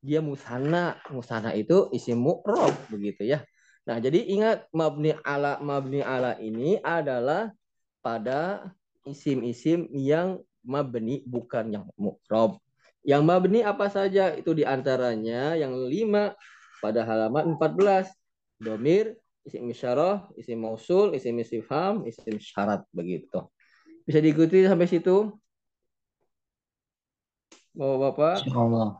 Dia 0.00 0.24
musana. 0.24 1.00
Musana 1.12 1.52
itu 1.56 1.88
isim 1.92 2.20
mu'rob 2.20 2.72
begitu 2.88 3.28
ya. 3.28 3.44
Nah, 3.88 3.96
jadi 3.98 4.22
ingat 4.22 4.68
mabni 4.70 5.16
ala 5.24 5.58
mabni 5.58 6.04
ala 6.04 6.36
ini 6.38 6.78
adalah 6.84 7.50
pada 8.04 8.70
isim-isim 9.08 9.88
yang 9.92 10.40
mabni 10.64 11.24
bukan 11.24 11.72
yang 11.72 11.84
mu'rob. 11.96 12.60
Yang 13.00 13.22
mabni 13.24 13.60
apa 13.64 13.88
saja? 13.88 14.36
Itu 14.36 14.52
di 14.52 14.64
antaranya 14.64 15.56
yang 15.56 15.72
lima 15.88 16.36
pada 16.84 17.04
halaman 17.04 17.56
14. 17.56 18.12
Domir, 18.60 19.16
isim 19.48 19.64
isyarah, 19.72 20.28
isim 20.36 20.60
mausul, 20.60 21.16
isim 21.16 21.36
istifham, 21.40 22.04
isim 22.04 22.36
syarat. 22.36 22.84
Begitu. 22.92 23.40
Bisa 24.04 24.20
diikuti 24.20 24.68
sampai 24.68 24.88
situ? 24.88 25.32
Bapak-bapak? 27.72 28.36
Allah. 28.52 28.90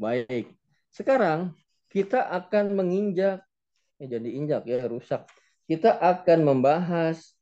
Baik. 0.00 0.50
Sekarang 0.90 1.54
kita 1.92 2.26
akan 2.26 2.74
menginjak, 2.74 3.44
eh, 4.02 4.08
jadi 4.08 4.28
injak 4.34 4.66
ya, 4.66 4.82
rusak. 4.88 5.28
Kita 5.66 5.98
akan 5.98 6.46
membahas 6.46 7.36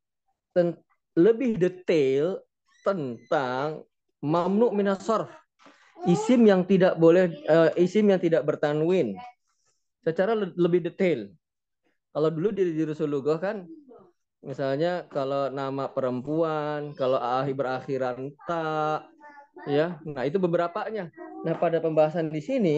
lebih 1.14 1.59
detail 1.59 2.42
tentang 2.83 3.87
mamnu 4.21 4.75
minas 4.75 5.02
sarf. 5.06 5.44
Isim 6.05 6.45
yang 6.45 6.67
tidak 6.67 7.01
boleh 7.01 7.33
uh, 7.49 7.71
isim 7.79 8.11
yang 8.11 8.21
tidak 8.21 8.45
bertanwin. 8.45 9.17
Secara 10.05 10.37
le 10.37 10.53
lebih 10.59 10.85
detail. 10.85 11.33
Kalau 12.13 12.29
dulu 12.29 12.53
di, 12.53 12.85
Rasulullah 12.85 13.41
kan 13.41 13.65
misalnya 14.45 15.09
kalau 15.09 15.49
nama 15.49 15.89
perempuan, 15.89 16.93
kalau 16.93 17.17
akhir 17.17 17.57
berakhiran 17.57 18.31
ta 18.45 19.07
ya. 19.65 19.97
Nah, 20.05 20.29
itu 20.29 20.37
beberapanya. 20.37 21.09
Nah, 21.43 21.57
pada 21.57 21.81
pembahasan 21.81 22.29
di 22.29 22.45
sini 22.45 22.77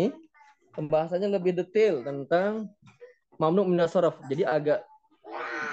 pembahasannya 0.79 1.29
lebih 1.35 1.59
detail 1.59 2.07
tentang 2.07 2.71
mamnu 3.43 3.67
minas 3.67 3.91
sarf. 3.91 4.15
Jadi 4.31 4.47
agak 4.47 4.87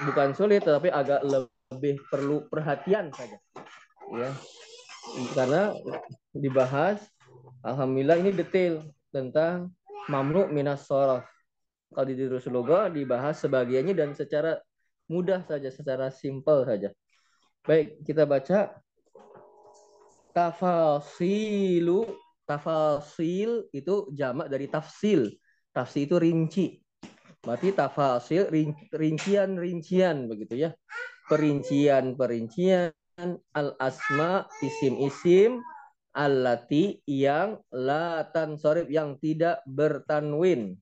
bukan 0.04 0.30
sulit 0.36 0.62
tetapi 0.66 0.92
agak 0.92 1.24
lebih 1.24 2.02
perlu 2.12 2.46
perhatian 2.52 3.10
saja 3.16 3.38
ya 4.14 4.32
karena 5.34 5.74
dibahas 6.36 7.00
alhamdulillah 7.64 8.20
ini 8.24 8.32
detail 8.32 8.84
tentang 9.12 9.72
mamnu 10.10 10.50
minas 10.52 10.88
sorof 10.88 11.24
kalau 11.94 12.10
di 12.10 12.26
Rasulullah 12.26 12.90
dibahas 12.90 13.38
sebagiannya 13.46 13.94
dan 13.94 14.18
secara 14.18 14.58
mudah 15.06 15.46
saja 15.46 15.70
secara 15.70 16.10
simpel 16.10 16.66
saja. 16.66 16.90
Baik 17.62 18.02
kita 18.02 18.26
baca. 18.26 18.74
Tafasilu 20.34 22.10
tafasil 22.50 23.70
itu 23.70 24.10
jamak 24.12 24.50
dari 24.50 24.66
tafsil. 24.66 25.30
Tafsil 25.70 26.10
itu 26.10 26.18
rinci. 26.18 26.68
Berarti 27.46 27.70
tafasil 27.78 28.50
rincian 28.90 29.56
rincian 29.62 30.26
begitu 30.26 30.58
ya. 30.58 30.74
Perincian-perincian 31.30 32.92
al-asma 33.54 34.50
isim-isim 34.66 35.62
allati 36.14 37.02
yang 37.10 37.58
la 37.74 38.24
tansorif 38.30 38.86
yang 38.88 39.18
tidak 39.18 39.66
bertanwin. 39.66 40.78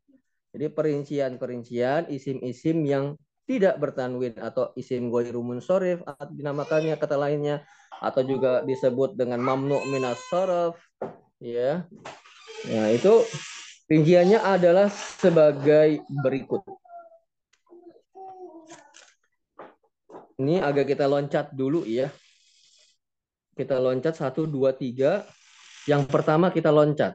Jadi 0.52 0.68
perincian-perincian 0.68 2.12
isim-isim 2.12 2.84
yang 2.84 3.16
tidak 3.48 3.80
bertanwin 3.80 4.36
atau 4.38 4.76
isim 4.76 5.08
ghairu 5.08 5.40
munsorif 5.40 6.04
atau 6.04 6.28
dinamakannya 6.32 7.00
kata 7.00 7.16
lainnya 7.16 7.64
atau 8.04 8.24
juga 8.24 8.64
disebut 8.68 9.16
dengan 9.16 9.40
mamnu 9.40 9.88
minas 9.88 10.20
saraf 10.28 10.76
ya. 11.40 11.88
Nah, 12.68 12.88
itu 12.92 13.24
rinciannya 13.88 14.40
adalah 14.44 14.92
sebagai 14.92 16.04
berikut. 16.22 16.62
Ini 20.42 20.58
agak 20.62 20.96
kita 20.96 21.06
loncat 21.06 21.54
dulu 21.54 21.86
ya. 21.86 22.10
Kita 23.62 23.78
loncat 23.78 24.18
satu 24.18 24.50
dua 24.50 24.74
tiga. 24.74 25.22
Yang 25.86 26.10
pertama 26.10 26.50
kita 26.50 26.74
loncat. 26.74 27.14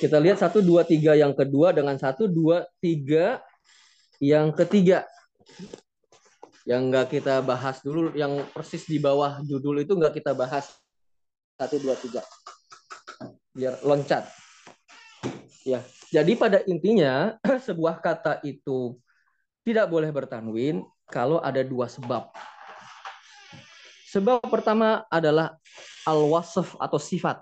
Kita 0.00 0.16
lihat 0.16 0.40
satu 0.40 0.64
dua 0.64 0.80
tiga 0.88 1.12
yang 1.12 1.36
kedua 1.36 1.76
dengan 1.76 2.00
satu 2.00 2.24
dua 2.24 2.64
tiga 2.80 3.44
yang 4.16 4.48
ketiga. 4.56 5.04
Yang 6.64 6.80
nggak 6.88 7.06
kita 7.20 7.44
bahas 7.44 7.84
dulu, 7.84 8.16
yang 8.16 8.48
persis 8.48 8.88
di 8.88 8.96
bawah 8.96 9.44
judul 9.44 9.84
itu 9.84 9.92
nggak 9.92 10.24
kita 10.24 10.32
bahas. 10.32 10.72
Satu 11.60 11.76
dua 11.76 12.00
tiga. 12.00 12.24
Biar 13.52 13.76
loncat. 13.84 14.24
Ya, 15.68 15.84
jadi 16.08 16.32
pada 16.32 16.64
intinya 16.64 17.36
sebuah 17.68 18.00
kata 18.00 18.40
itu 18.40 18.96
tidak 19.68 19.92
boleh 19.92 20.08
bertanwin 20.08 20.80
kalau 21.12 21.44
ada 21.44 21.60
dua 21.60 21.92
sebab. 21.92 22.32
Sebab 24.10 24.42
pertama 24.50 25.06
adalah 25.06 25.54
al-wasf 26.02 26.74
atau 26.82 26.98
sifat. 26.98 27.38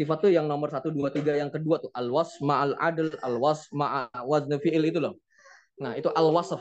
Sifat 0.00 0.26
itu 0.26 0.34
yang 0.34 0.48
nomor 0.48 0.72
satu, 0.72 0.88
dua, 0.88 1.12
tiga. 1.12 1.36
Yang 1.36 1.60
kedua 1.60 1.76
tuh 1.78 1.92
al-was 1.92 2.40
ma'al 2.40 2.72
adl, 2.80 3.12
al-was 3.20 3.68
ma'al 3.70 4.24
wazn 4.24 4.56
fi'il 4.58 4.88
itu 4.88 4.98
loh. 4.98 5.20
Nah 5.76 5.94
itu 5.94 6.08
al-wasf. 6.08 6.58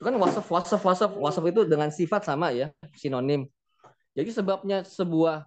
Itu 0.00 0.02
kan 0.10 0.16
wasf, 0.16 0.46
wasf, 0.48 0.80
wasf. 0.80 1.12
Wasf 1.12 1.44
itu 1.44 1.62
dengan 1.68 1.92
sifat 1.92 2.26
sama 2.26 2.50
ya, 2.50 2.72
sinonim. 2.96 3.46
Jadi 4.16 4.30
sebabnya 4.32 4.82
sebuah 4.82 5.46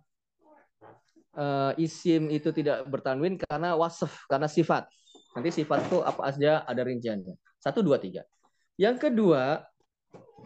uh, 1.36 1.71
isim 1.76 2.32
itu 2.32 2.54
tidak 2.54 2.86
bertanwin 2.88 3.36
karena 3.36 3.76
wasf, 3.76 4.23
karena 4.30 4.47
sifat. 4.47 4.88
Nanti 5.36 5.52
sifat 5.52 5.89
itu 5.89 6.00
apa 6.06 6.21
aja 6.32 6.63
ada 6.63 6.82
rinciannya. 6.86 7.36
Satu, 7.60 7.82
dua, 7.84 7.97
tiga. 8.00 8.23
Yang 8.78 9.10
kedua, 9.10 9.65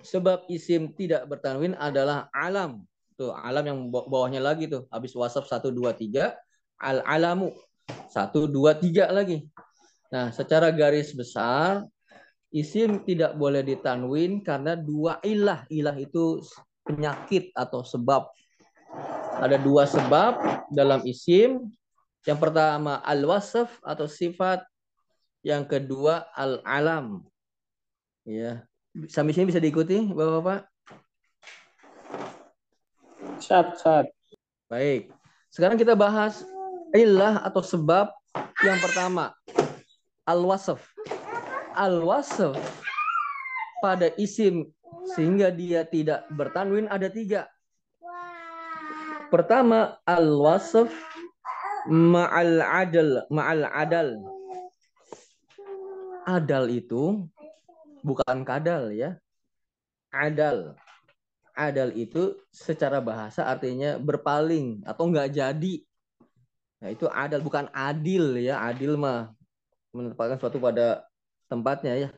sebab 0.03 0.45
isim 0.51 0.93
tidak 0.93 1.25
bertanwin 1.29 1.77
adalah 1.77 2.27
alam. 2.33 2.83
Tuh, 3.15 3.33
alam 3.33 3.63
yang 3.65 3.79
bawahnya 3.89 4.41
lagi 4.41 4.65
tuh. 4.65 4.89
Habis 4.89 5.13
wasaf 5.13 5.45
1 5.45 5.69
2 5.69 5.93
3, 5.93 6.33
al 6.81 7.05
alamu 7.05 7.53
1 8.09 8.33
2 8.33 8.51
3 8.51 9.09
lagi. 9.13 9.45
Nah, 10.11 10.33
secara 10.35 10.73
garis 10.75 11.15
besar 11.15 11.87
isim 12.51 12.99
tidak 13.07 13.39
boleh 13.39 13.63
ditanwin 13.63 14.43
karena 14.43 14.75
dua 14.75 15.23
ilah. 15.23 15.63
Ilah 15.71 15.95
itu 15.95 16.43
penyakit 16.83 17.55
atau 17.55 17.81
sebab. 17.81 18.27
Ada 19.39 19.55
dua 19.57 19.87
sebab 19.87 20.67
dalam 20.69 20.99
isim. 21.07 21.71
Yang 22.27 22.39
pertama 22.43 22.99
al-wasaf 23.01 23.79
atau 23.81 24.05
sifat. 24.05 24.61
Yang 25.41 25.73
kedua 25.73 26.29
al-alam 26.37 27.25
Ya. 28.21 28.61
Sampai 29.07 29.31
sini 29.31 29.47
bisa 29.47 29.63
diikuti, 29.63 30.03
Bapak-bapak? 30.11 30.67
Saat, 33.39 33.79
saat. 33.79 34.05
Baik. 34.67 35.15
Sekarang 35.47 35.79
kita 35.79 35.95
bahas 35.95 36.43
ilah 36.91 37.39
atau 37.47 37.63
sebab 37.63 38.11
yang 38.67 38.79
pertama. 38.83 39.31
Al-wasaf. 40.27 40.83
Al-wasaf 41.71 42.59
pada 43.79 44.11
isim 44.19 44.67
sehingga 45.15 45.49
dia 45.49 45.87
tidak 45.87 46.27
bertanwin 46.35 46.91
ada 46.91 47.07
tiga. 47.07 47.47
Pertama, 49.31 49.95
al-wasaf 50.03 50.91
ma'al 51.87 52.59
adal. 52.59 53.23
Ma'al 53.31 53.63
adal. 53.71 54.19
Adal 56.27 56.67
itu 56.69 57.23
bukan 58.01 58.43
kadal 58.45 58.93
ya. 58.93 59.17
Adal. 60.11 60.75
Adal 61.55 61.93
itu 61.95 62.35
secara 62.51 62.99
bahasa 62.99 63.47
artinya 63.47 63.95
berpaling 64.01 64.83
atau 64.83 65.07
enggak 65.07 65.31
jadi. 65.31 65.75
Nah, 66.81 66.89
itu 66.89 67.05
adal 67.07 67.41
bukan 67.45 67.69
adil 67.71 68.41
ya. 68.41 68.57
Adil 68.61 68.97
mah 68.97 69.31
menempatkan 69.93 70.41
suatu 70.41 70.57
pada 70.57 71.05
tempatnya 71.51 71.93
ya. 71.95 72.09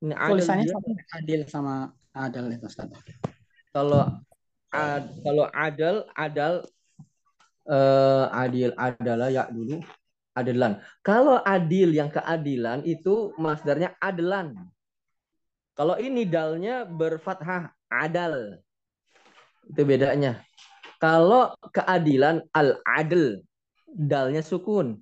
Ini 0.00 0.16
adil 0.16 0.40
Tulisannya 0.40 0.64
dia, 0.66 0.72
sama 0.72 0.90
adil 1.14 1.40
sama 1.46 1.74
adal 2.16 2.44
itu 2.50 2.66
Ustaz. 2.66 2.88
Kalau 3.70 4.02
ad, 4.72 5.04
kalau 5.22 5.46
adal 5.52 5.96
adal 6.16 6.54
uh, 7.68 8.26
adil 8.32 8.72
adalah 8.74 9.28
ya 9.28 9.46
dulu 9.52 9.78
adilan. 10.34 10.80
Kalau 11.04 11.38
adil 11.44 11.92
yang 11.92 12.08
keadilan 12.08 12.82
itu 12.88 13.36
masdarnya 13.36 13.94
adalan. 14.00 14.56
Kalau 15.80 15.96
ini 15.96 16.28
dalnya 16.28 16.84
berfathah 16.84 17.72
adal. 17.88 18.60
Itu 19.64 19.80
bedanya. 19.88 20.44
Kalau 21.00 21.56
keadilan 21.72 22.44
al-adl, 22.52 23.40
dalnya 23.88 24.44
sukun. 24.44 25.00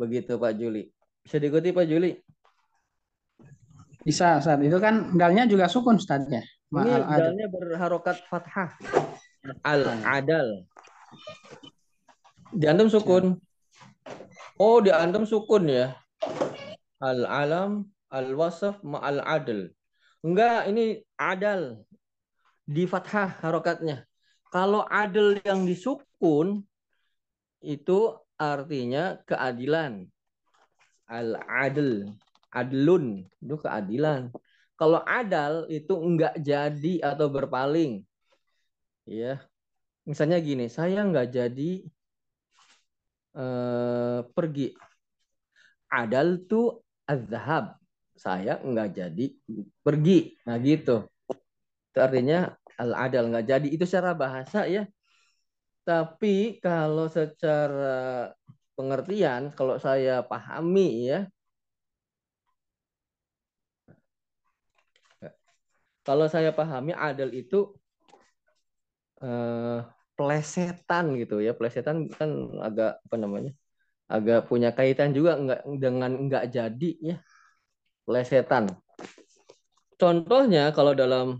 Begitu 0.00 0.40
Pak 0.40 0.56
Juli. 0.56 0.88
Bisa 1.20 1.36
diikuti 1.36 1.76
Pak 1.76 1.84
Juli? 1.84 2.16
Bisa, 4.00 4.40
saat 4.40 4.64
itu 4.64 4.80
kan 4.80 5.12
dalnya 5.20 5.44
juga 5.44 5.68
sukun 5.68 6.00
Ustaz 6.00 6.24
ya. 6.32 6.40
Ini 6.72 7.04
dalnya 7.04 7.52
berharokat 7.52 8.24
fathah. 8.24 8.80
Al-adal. 9.60 10.64
Di 12.56 12.64
antum 12.64 12.88
sukun. 12.88 13.36
Oh, 14.56 14.80
di 14.80 14.88
antum 14.88 15.28
sukun 15.28 15.68
ya. 15.68 15.92
Al-alam, 17.04 17.84
al-wasaf, 18.08 18.80
ma'al-adl. 18.80 19.68
Enggak, 20.20 20.68
ini 20.68 21.00
adal. 21.16 21.80
Di 22.68 22.84
fathah 22.84 23.40
harokatnya. 23.40 24.04
Kalau 24.52 24.84
adil 24.84 25.40
yang 25.46 25.64
disukun 25.64 26.60
itu 27.64 27.98
artinya 28.36 29.16
keadilan. 29.24 30.04
Al-adl, 31.10 32.12
adlun 32.52 33.26
itu 33.40 33.56
keadilan. 33.58 34.30
Kalau 34.76 35.00
adal 35.02 35.66
itu 35.72 35.92
enggak 35.96 36.36
jadi 36.38 36.94
atau 37.02 37.26
berpaling. 37.32 38.04
Ya. 39.08 39.42
Misalnya 40.04 40.38
gini, 40.38 40.68
saya 40.68 41.02
enggak 41.02 41.32
jadi 41.32 41.72
eh, 43.34 44.20
pergi. 44.30 44.76
Adal 45.90 46.46
tuh 46.46 46.84
azhab. 47.08 47.79
Saya 48.20 48.60
enggak 48.60 48.88
jadi 48.98 49.26
pergi. 49.80 50.36
Nah 50.44 50.56
gitu. 50.60 51.08
Itu 51.88 51.98
artinya 52.06 52.52
al-adal 52.76 53.24
nggak 53.32 53.46
jadi. 53.48 53.66
Itu 53.72 53.84
secara 53.88 54.12
bahasa 54.12 54.68
ya. 54.68 54.84
Tapi 55.88 56.60
kalau 56.60 57.08
secara 57.08 58.28
pengertian 58.76 59.42
kalau 59.56 59.80
saya 59.80 60.20
pahami 60.20 61.08
ya. 61.08 61.18
Kalau 66.04 66.26
saya 66.32 66.50
pahami 66.52 66.92
adal 66.92 67.30
itu 67.32 67.56
eh, 69.24 69.78
plesetan 70.16 71.04
gitu 71.20 71.34
ya. 71.40 71.52
Plesetan 71.58 71.96
kan 72.12 72.30
agak 72.66 73.00
apa 73.04 73.16
namanya 73.16 73.50
agak 74.10 74.50
punya 74.50 74.70
kaitan 74.76 75.10
juga 75.16 75.38
enggak 75.40 75.60
dengan 75.84 76.12
enggak 76.18 76.44
jadi 76.50 76.90
ya 76.98 77.16
plesetan 78.10 78.74
contohnya 79.94 80.74
kalau 80.74 80.98
dalam 80.98 81.38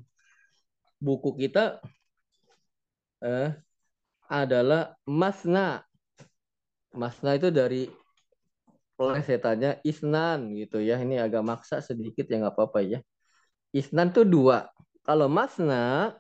buku 1.02 1.34
kita 1.34 1.82
eh, 3.24 3.56
adalah 4.30 4.94
masna. 5.08 5.82
Masna 6.94 7.34
itu 7.34 7.48
dari 7.50 7.88
plesetannya 8.94 9.82
isnan 9.82 10.54
gitu 10.54 10.78
ya. 10.78 11.00
Ini 11.00 11.24
agak 11.24 11.42
maksa 11.42 11.82
sedikit 11.82 12.28
ya 12.30 12.46
nggak 12.46 12.54
apa-apa 12.54 12.80
ya. 12.84 12.98
Isnan 13.74 14.14
itu 14.14 14.22
dua. 14.22 14.70
Kalau 15.02 15.26
masna 15.26 16.14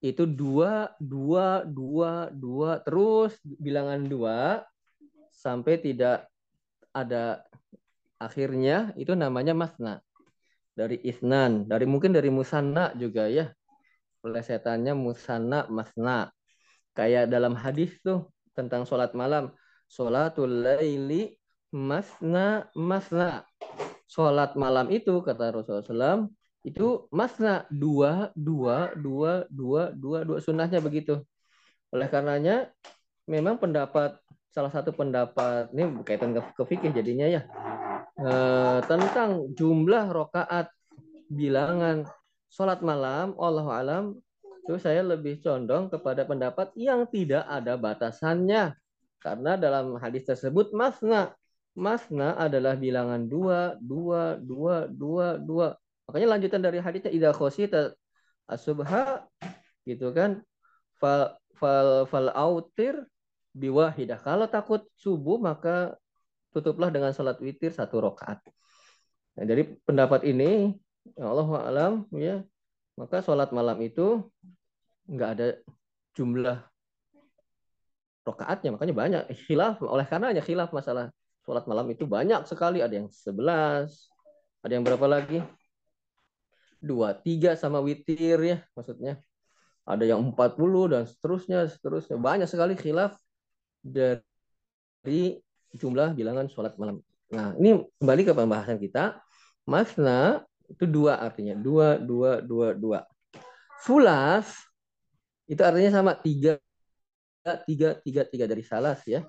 itu 0.00 0.24
dua, 0.24 0.92
dua, 0.96 1.62
dua, 1.68 2.32
dua, 2.32 2.80
terus 2.80 3.36
bilangan 3.44 4.00
dua 4.08 4.64
sampai 5.30 5.76
tidak 5.76 6.24
ada 6.90 7.44
akhirnya 8.20 8.92
itu 9.00 9.16
namanya 9.16 9.56
masna 9.56 10.04
dari 10.76 11.00
isnan 11.00 11.64
dari 11.64 11.88
mungkin 11.88 12.12
dari 12.12 12.28
musanna 12.28 12.92
juga 12.94 13.26
ya 13.26 13.50
plesetannya 14.20 14.92
musana 14.92 15.66
masna. 15.72 16.28
Kayak 16.92 17.32
dalam 17.32 17.56
hadis 17.56 17.96
tuh 18.04 18.28
tentang 18.52 18.84
sholat 18.84 19.16
malam. 19.16 19.50
Sholatul 19.90 20.62
laili 20.62 21.40
masna 21.72 22.68
masna. 22.76 23.42
Sholat 24.06 24.54
malam 24.54 24.92
itu 24.92 25.22
kata 25.24 25.54
Rasulullah 25.54 25.86
SAW 25.86 26.30
itu 26.60 27.08
masna 27.08 27.64
dua 27.72 28.28
dua 28.36 28.92
dua 28.92 29.48
dua 29.48 29.82
dua 29.96 30.18
dua 30.28 30.38
sunnahnya 30.44 30.78
begitu. 30.84 31.24
Oleh 31.90 32.06
karenanya 32.06 32.70
memang 33.24 33.56
pendapat 33.56 34.20
salah 34.50 34.70
satu 34.70 34.90
pendapat 34.90 35.70
ini 35.72 36.02
berkaitan 36.02 36.34
ke, 36.34 36.42
ke 36.58 36.62
fikih 36.66 36.90
jadinya 36.90 37.26
ya 37.30 37.46
e, 38.20 38.32
tentang 38.84 39.48
jumlah 39.56 40.12
rokaat 40.12 40.68
bilangan 41.32 42.04
sholat 42.52 42.84
malam, 42.84 43.32
Allah 43.40 43.66
alam, 43.72 44.04
itu 44.66 44.76
saya 44.76 45.00
lebih 45.00 45.40
condong 45.40 45.88
kepada 45.88 46.22
pendapat 46.28 46.70
yang 46.76 47.08
tidak 47.08 47.42
ada 47.48 47.74
batasannya. 47.80 48.76
Karena 49.20 49.56
dalam 49.56 49.96
hadis 50.00 50.28
tersebut 50.28 50.72
masna. 50.76 51.32
Masna 51.74 52.34
adalah 52.36 52.74
bilangan 52.74 53.24
dua, 53.30 53.78
dua, 53.78 54.36
dua, 54.42 54.90
dua, 54.90 55.26
dua. 55.38 55.68
Makanya 56.10 56.28
lanjutan 56.36 56.60
dari 56.60 56.82
hadisnya 56.82 57.14
idza 57.14 57.30
khosita 57.30 57.94
asubha 58.50 59.22
gitu 59.86 60.10
kan 60.10 60.42
fal 60.98 61.38
fal 61.54 62.10
fal 62.10 62.28
autir 62.34 63.06
biwahidah. 63.54 64.18
Kalau 64.18 64.50
takut 64.50 64.82
subuh 64.98 65.38
maka 65.38 65.94
tutuplah 66.50 66.90
dengan 66.90 67.14
salat 67.14 67.38
witir 67.38 67.70
satu 67.70 68.02
rakaat. 68.02 68.42
Nah, 69.38 69.44
jadi 69.46 69.62
pendapat 69.86 70.26
ini 70.26 70.74
Allah 71.16 71.48
alam 71.64 71.92
ya 72.12 72.44
maka 72.98 73.24
sholat 73.24 73.48
malam 73.56 73.80
itu 73.80 74.28
nggak 75.08 75.30
ada 75.32 75.46
jumlah 76.12 76.60
rokaatnya 78.26 78.76
makanya 78.76 78.94
banyak. 78.94 79.22
Khilaf 79.48 79.80
oleh 79.80 80.04
karenanya 80.04 80.44
khilaf 80.44 80.74
masalah 80.76 81.08
sholat 81.46 81.64
malam 81.64 81.88
itu 81.88 82.04
banyak 82.04 82.44
sekali. 82.44 82.84
Ada 82.84 83.00
yang 83.00 83.08
sebelas 83.08 84.12
ada 84.60 84.72
yang 84.76 84.84
berapa 84.84 85.06
lagi? 85.08 85.40
Dua 86.80 87.16
tiga 87.16 87.56
sama 87.56 87.80
witir 87.80 88.36
ya 88.44 88.58
maksudnya. 88.76 89.16
Ada 89.88 90.04
yang 90.04 90.20
empat 90.20 90.60
puluh 90.60 90.92
dan 90.92 91.08
seterusnya 91.08 91.64
seterusnya. 91.64 92.20
Banyak 92.20 92.46
sekali 92.46 92.76
khilaf 92.76 93.16
dari 93.80 95.40
jumlah 95.76 96.14
bilangan 96.14 96.50
sholat 96.50 96.74
malam 96.78 97.02
nah 97.30 97.54
ini 97.58 97.86
kembali 98.02 98.22
ke 98.26 98.32
pembahasan 98.34 98.78
kita 98.82 99.22
masna 99.68 100.42
itu 100.70 100.86
dua 100.86 101.18
artinya. 101.18 101.58
Dua, 101.58 101.98
dua, 101.98 102.38
dua, 102.38 102.72
dua. 102.78 103.00
Fulas 103.82 104.46
itu 105.50 105.58
artinya 105.66 105.90
sama 105.90 106.14
tiga, 106.14 106.62
tiga, 107.66 107.98
tiga, 108.06 108.22
tiga 108.30 108.44
dari 108.46 108.62
salas 108.62 109.02
ya. 109.02 109.26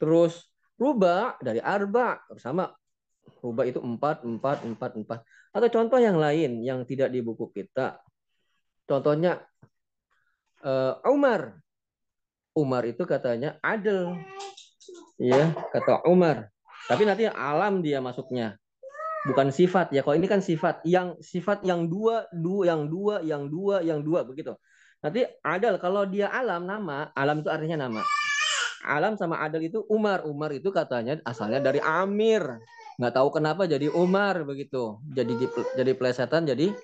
Terus 0.00 0.48
ruba 0.80 1.36
dari 1.44 1.60
arba 1.60 2.24
sama 2.40 2.72
ruba 3.44 3.68
itu 3.68 3.84
empat, 3.84 4.24
empat, 4.24 4.64
empat, 4.64 4.90
empat. 4.96 5.18
Atau 5.52 5.68
contoh 5.68 6.00
yang 6.00 6.16
lain 6.16 6.64
yang 6.64 6.88
tidak 6.88 7.12
di 7.12 7.20
buku 7.20 7.52
kita. 7.52 8.00
Contohnya 8.88 9.44
uh, 10.64 10.96
Umar. 11.04 11.60
Umar 12.56 12.82
itu 12.88 13.04
katanya 13.04 13.60
adil. 13.60 14.18
Ya, 15.18 15.52
kata 15.74 16.06
Umar. 16.06 16.48
Tapi 16.88 17.02
nanti 17.04 17.28
alam 17.28 17.84
dia 17.84 18.00
masuknya 18.00 18.56
bukan 19.28 19.50
sifat 19.50 19.90
ya. 19.92 20.00
Kalau 20.00 20.16
ini 20.16 20.28
kan 20.30 20.40
sifat 20.40 20.84
yang 20.86 21.18
sifat 21.18 21.60
yang 21.66 21.88
dua, 21.90 22.28
dua, 22.30 22.72
yang 22.72 22.82
dua, 22.86 23.20
yang 23.24 23.42
dua, 23.50 23.84
yang 23.84 24.00
dua 24.04 24.22
begitu. 24.22 24.54
Nanti 25.04 25.22
adal 25.42 25.78
kalau 25.78 26.08
dia 26.08 26.30
alam 26.30 26.66
nama, 26.66 27.10
alam 27.14 27.42
itu 27.42 27.50
artinya 27.52 27.86
nama. 27.86 28.02
Alam 28.86 29.18
sama 29.18 29.42
adal 29.42 29.62
itu 29.62 29.82
Umar. 29.90 30.22
Umar 30.26 30.54
itu 30.54 30.70
katanya 30.70 31.18
asalnya 31.26 31.58
dari 31.58 31.82
Amir. 31.82 32.42
Nggak 32.98 33.14
tahu 33.14 33.28
kenapa 33.30 33.66
jadi 33.66 33.90
Umar 33.94 34.42
begitu. 34.42 34.98
Jadi 35.14 35.38
jadi 35.78 35.92
plesetan 35.94 36.46
jadi 36.46 36.74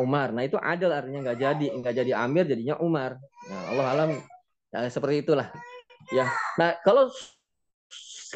Umar. 0.00 0.32
Nah 0.32 0.44
itu 0.44 0.56
adal 0.56 0.92
artinya 0.92 1.28
nggak 1.28 1.38
jadi, 1.40 1.66
nggak 1.76 1.94
jadi 2.04 2.12
Amir 2.16 2.48
jadinya 2.48 2.80
Umar. 2.80 3.20
Nah, 3.48 3.60
Allah 3.74 3.86
alam 3.92 4.10
ya, 4.72 4.88
seperti 4.88 5.24
itulah. 5.24 5.52
Ya. 6.08 6.24
Nah 6.56 6.78
kalau 6.80 7.12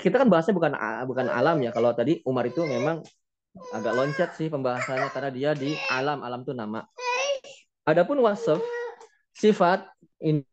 kita 0.01 0.17
kan 0.17 0.29
bahasnya 0.29 0.57
bukan 0.57 0.73
bukan 1.05 1.27
alam 1.29 1.61
ya. 1.61 1.71
Kalau 1.75 1.93
tadi 1.93 2.25
Umar 2.25 2.49
itu 2.49 2.65
memang 2.65 3.05
agak 3.77 3.93
loncat 3.93 4.31
sih 4.37 4.49
pembahasannya 4.49 5.09
karena 5.13 5.31
dia 5.31 5.51
di 5.53 5.77
alam. 5.93 6.25
Alam 6.25 6.47
tuh 6.47 6.57
nama. 6.57 6.85
Adapun 7.85 8.23
wasaf 8.23 8.63
sifat 9.35 9.85
ini, 10.23 10.47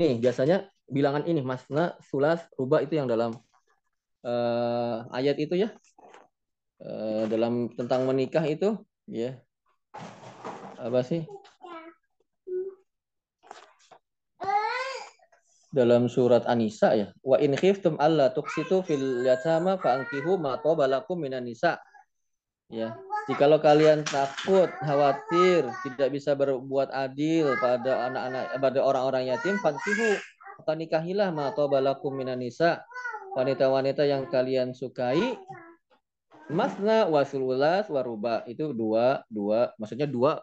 ini 0.00 0.18
biasanya 0.18 0.64
bilangan 0.88 1.28
ini 1.28 1.44
masna 1.44 1.94
sulas 2.08 2.40
rubah 2.56 2.80
itu 2.80 2.96
yang 2.96 3.06
dalam 3.06 3.36
uh, 4.24 4.96
ayat 5.12 5.38
itu 5.38 5.54
ya. 5.54 5.70
Uh, 6.82 7.30
dalam 7.30 7.70
tentang 7.72 8.08
menikah 8.08 8.42
itu 8.48 8.80
ya. 9.06 9.38
Apa 10.80 11.06
sih 11.06 11.22
dalam 15.74 16.06
surat 16.06 16.46
An-Nisa 16.46 16.94
ya. 16.94 17.06
Wa 17.26 17.42
in 17.42 17.58
khiftum 17.58 17.98
alla 17.98 18.30
tuqsitu 18.30 18.86
fil 18.86 19.26
yatama 19.26 19.74
fa 19.82 19.98
ankihu 19.98 20.38
ma 20.38 20.54
tabalakum 20.62 21.18
minan 21.18 21.42
nisa. 21.42 21.82
Ya. 22.70 22.94
Jikalau 23.24 23.56
kalian 23.56 24.04
takut, 24.04 24.68
khawatir, 24.84 25.64
tidak 25.82 26.08
bisa 26.12 26.36
berbuat 26.36 26.92
adil 26.92 27.56
pada 27.56 28.06
anak-anak 28.12 28.44
pada 28.60 28.78
orang-orang 28.84 29.32
yatim, 29.32 29.56
fansihu 29.64 30.20
maka 30.60 30.72
nikahilah 30.76 31.32
ma 31.32 31.50
balakum 31.50 32.14
minan 32.14 32.38
nisa. 32.38 32.84
Wanita-wanita 33.34 34.06
yang 34.06 34.30
kalian 34.30 34.70
sukai 34.76 35.34
masna 36.46 37.08
wasulas 37.10 37.90
waruba 37.90 38.46
itu 38.46 38.70
dua 38.70 39.26
dua 39.26 39.74
maksudnya 39.74 40.06
dua. 40.06 40.38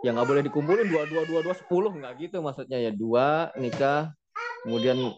Yang 0.00 0.20
nggak 0.20 0.28
boleh 0.30 0.42
dikumpulin 0.48 0.86
dua 0.88 1.02
dua 1.04 1.22
dua 1.28 1.40
dua 1.44 1.54
sepuluh. 1.58 1.92
Nggak 1.92 2.12
gitu 2.24 2.40
maksudnya 2.40 2.78
ya. 2.80 2.92
Dua 2.94 3.52
nikah 3.60 4.14
kemudian 4.64 5.12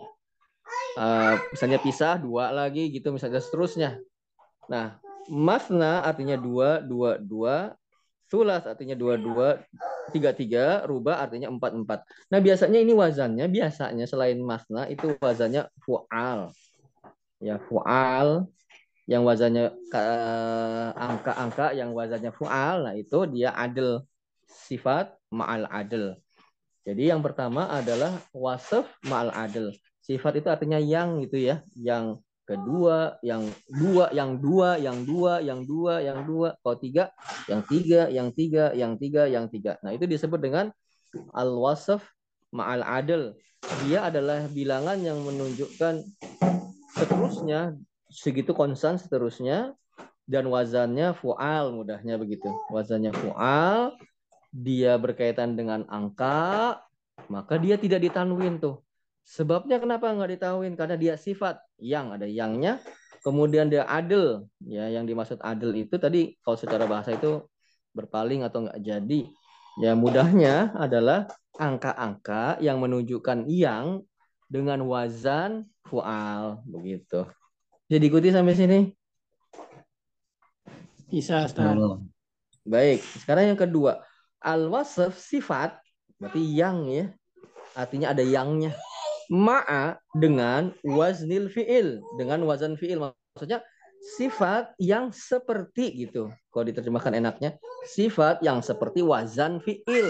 uh, 0.99 1.35
misalnya 1.55 1.79
pisah 1.79 2.19
dua 2.19 2.51
lagi 2.51 2.91
gitu 2.91 3.15
misalnya 3.15 3.39
seterusnya. 3.39 3.91
Nah 4.67 4.99
masna 5.31 6.03
artinya 6.03 6.35
dua 6.35 6.83
dua 6.83 7.23
dua. 7.23 7.57
Sulas 8.27 8.67
artinya 8.67 8.99
dua 8.99 9.15
dua 9.15 9.63
tiga 10.11 10.35
tiga. 10.35 10.83
Rubah 10.83 11.23
artinya 11.23 11.47
empat 11.47 11.73
empat. 11.79 11.99
Nah 12.35 12.43
biasanya 12.43 12.83
ini 12.83 12.91
wazannya 12.91 13.47
biasanya 13.47 14.05
selain 14.11 14.43
masna 14.43 14.91
itu 14.91 15.15
wazannya 15.23 15.71
fual. 15.87 16.51
Ya 17.39 17.63
fual 17.71 18.51
yang 19.07 19.23
wazannya 19.23 19.71
angka-angka 20.99 21.71
yang 21.79 21.95
wazannya 21.95 22.35
fual 22.35 22.91
nah 22.91 22.95
itu 22.99 23.23
dia 23.31 23.55
adil. 23.55 24.03
Sifat 24.47 25.15
ma'al 25.31 25.67
adil 25.71 26.19
jadi 26.87 27.13
yang 27.13 27.21
pertama 27.21 27.67
adalah 27.69 28.15
wasaf 28.31 28.87
ma'al 29.03 29.35
adil 29.35 29.75
sifat 30.01 30.39
itu 30.39 30.49
artinya 30.49 30.79
yang 30.79 31.19
gitu 31.27 31.37
ya 31.43 31.61
yang 31.75 32.23
kedua, 32.47 33.19
yang 33.27 33.43
dua, 33.67 34.07
yang 34.15 34.39
dua, 34.39 34.79
yang 34.79 35.03
dua, 35.03 35.43
yang 35.43 35.67
dua, 35.67 35.99
yang 35.99 36.23
dua, 36.23 36.55
kalau 36.63 36.79
tiga, 36.79 37.11
yang 37.51 37.61
tiga, 37.67 38.07
yang 38.07 38.31
tiga, 38.31 38.65
yang 38.73 38.95
tiga, 38.95 39.23
yang 39.27 39.47
tiga. 39.51 39.75
Nah 39.83 39.91
itu 39.91 40.07
disebut 40.07 40.39
dengan 40.39 40.71
al-wasaf 41.35 42.07
ma'al 42.55 42.87
adil. 42.87 43.35
Dia 43.85 44.07
adalah 44.07 44.47
bilangan 44.47 45.03
yang 45.03 45.19
menunjukkan 45.27 46.07
seterusnya, 46.95 47.75
segitu 48.07 48.55
konstan 48.55 48.95
seterusnya, 48.95 49.75
dan 50.31 50.47
wazannya 50.47 51.19
fu'al 51.19 51.75
mudahnya 51.75 52.15
begitu. 52.15 52.47
Wazannya 52.71 53.11
fu'al, 53.11 53.99
dia 54.57 54.97
berkaitan 54.97 55.53
dengan 55.53 55.85
angka, 55.93 56.81
maka 57.29 57.61
dia 57.61 57.77
tidak 57.77 58.09
ditanwin 58.09 58.57
tuh. 58.57 58.81
Sebabnya 59.27 59.77
kenapa 59.77 60.09
nggak 60.09 60.39
ditahuin? 60.39 60.73
Karena 60.79 60.97
dia 60.97 61.15
sifat 61.21 61.61
yang 61.77 62.17
ada 62.17 62.25
yangnya, 62.25 62.81
kemudian 63.21 63.69
dia 63.69 63.85
adil. 63.85 64.49
Ya, 64.65 64.89
yang 64.89 65.05
dimaksud 65.05 65.43
adil 65.45 65.77
itu 65.77 66.01
tadi 66.01 66.41
kalau 66.41 66.57
secara 66.57 66.89
bahasa 66.89 67.13
itu 67.13 67.45
berpaling 67.93 68.47
atau 68.47 68.65
nggak 68.65 68.81
jadi. 68.81 69.21
Ya 69.77 69.93
mudahnya 69.93 70.73
adalah 70.73 71.29
angka-angka 71.61 72.57
yang 72.65 72.81
menunjukkan 72.81 73.45
yang 73.51 74.07
dengan 74.49 74.81
wazan 74.89 75.69
fual 75.85 76.65
begitu. 76.65 77.29
Jadi 77.91 78.05
ikuti 78.09 78.33
sampai 78.33 78.55
sini. 78.57 78.79
Bisa, 81.07 81.45
Ustaz. 81.47 81.77
Baik, 82.67 82.99
sekarang 83.23 83.55
yang 83.55 83.59
kedua. 83.59 84.06
Al-wasf 84.47 85.19
sifat 85.19 85.75
berarti 86.23 86.39
yang 86.39 86.87
ya. 86.87 87.11
Artinya 87.75 88.15
ada 88.15 88.23
yangnya. 88.23 88.73
Ma'a 89.27 89.99
dengan 90.15 90.71
waznil 90.87 91.51
fi'il. 91.51 91.99
Dengan 92.15 92.47
wazan 92.47 92.79
fi'il. 92.79 93.03
Maksudnya 93.03 93.61
sifat 94.17 94.73
yang 94.79 95.11
seperti 95.11 96.07
gitu. 96.07 96.31
Kalau 96.55 96.65
diterjemahkan 96.65 97.19
enaknya. 97.19 97.59
Sifat 97.85 98.41
yang 98.41 98.63
seperti 98.63 99.03
wazan 99.03 99.59
fi'il. 99.59 100.09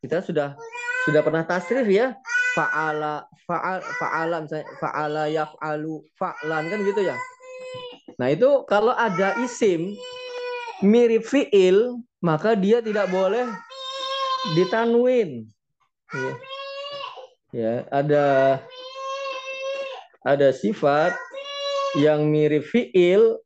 Kita 0.00 0.24
sudah 0.24 0.56
sudah 1.04 1.20
pernah 1.20 1.44
tasrif 1.44 1.84
ya. 1.86 2.16
Fa'ala 2.56 3.28
fa'al 3.44 3.84
fa'ala 4.00 4.36
misalnya 4.46 4.66
fa'ala 4.80 5.24
yaf'alu 5.28 6.00
fa'lan 6.16 6.64
kan 6.72 6.78
gitu 6.80 7.00
ya. 7.04 7.16
Nah 8.16 8.32
itu 8.32 8.64
kalau 8.64 8.94
ada 8.96 9.36
isim 9.42 9.92
mirip 10.80 11.26
fi'il 11.28 12.00
maka 12.24 12.56
dia 12.56 12.80
tidak 12.80 13.12
boleh 13.12 13.44
ditanwin 14.52 15.48
ya 16.12 16.32
ya 17.54 17.72
ada 17.88 18.24
ada 20.28 20.48
sifat 20.52 21.16
yang 21.96 22.28
mirip 22.28 22.68
fiil 22.68 23.40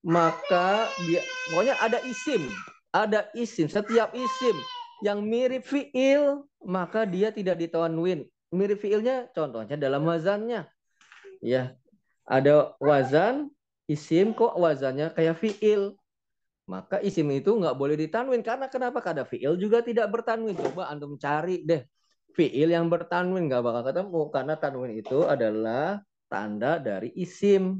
maka 0.00 0.88
dia 1.04 1.20
pokoknya 1.52 1.74
ada 1.84 1.98
isim 2.08 2.48
ada 2.94 3.28
isim 3.36 3.68
setiap 3.68 4.08
isim 4.16 4.56
yang 5.04 5.20
mirip 5.20 5.68
fiil 5.68 6.48
maka 6.64 7.04
dia 7.04 7.28
tidak 7.28 7.60
ditanwin 7.60 8.24
mirip 8.54 8.78
fiilnya 8.78 9.26
contohnya 9.34 9.74
dalam 9.74 10.06
wazannya. 10.06 10.70
Ya 11.42 11.74
ada 12.24 12.72
wazan 12.80 13.50
isim 13.90 14.32
kok 14.32 14.56
wazannya 14.56 15.12
kayak 15.12 15.36
fiil 15.36 15.98
maka 16.64 16.96
isim 17.04 17.28
itu 17.34 17.52
nggak 17.52 17.76
boleh 17.76 17.96
ditanwin 17.96 18.40
karena 18.40 18.72
kenapa 18.72 19.04
karena 19.04 19.28
fiil 19.28 19.60
juga 19.60 19.84
tidak 19.84 20.08
bertanwin 20.08 20.56
coba 20.56 20.88
antum 20.88 21.20
cari 21.20 21.60
deh 21.60 21.84
fiil 22.34 22.72
yang 22.72 22.90
bertanwin 22.90 23.46
nggak 23.46 23.62
bakal 23.62 23.82
ketemu 23.86 24.22
karena 24.32 24.54
tanwin 24.58 24.92
itu 24.98 25.22
adalah 25.28 26.02
tanda 26.34 26.82
dari 26.82 27.14
isim. 27.14 27.78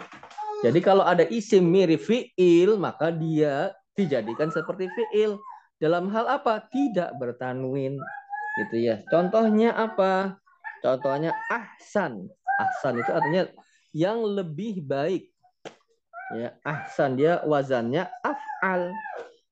Jadi 0.63 0.79
kalau 0.79 1.03
ada 1.03 1.27
isim 1.27 1.67
mirip 1.67 2.07
fiil 2.07 2.79
maka 2.79 3.11
dia 3.11 3.75
dijadikan 3.99 4.49
seperti 4.55 4.87
fiil. 4.95 5.43
Dalam 5.83 6.09
hal 6.15 6.31
apa? 6.31 6.65
Tidak 6.71 7.19
bertanwin. 7.19 7.99
Gitu 8.63 8.77
ya. 8.79 9.03
Contohnya 9.11 9.75
apa? 9.75 10.39
Contohnya 10.81 11.35
ahsan. 11.51 12.31
Ahsan 12.63 13.03
itu 13.03 13.11
artinya 13.11 13.51
yang 13.91 14.23
lebih 14.23 14.87
baik. 14.87 15.35
Ya, 16.33 16.57
ahsan 16.65 17.21
dia 17.21 17.45
wazannya 17.45 18.09
af'al. 18.65 18.97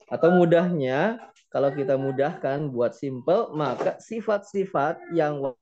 Atau 0.09 0.33
mudahnya 0.33 1.21
kalau 1.53 1.69
kita 1.73 2.01
mudahkan 2.01 2.73
buat 2.73 2.97
simple, 2.97 3.53
maka 3.53 4.01
sifat-sifat 4.01 5.13
yang 5.13 5.53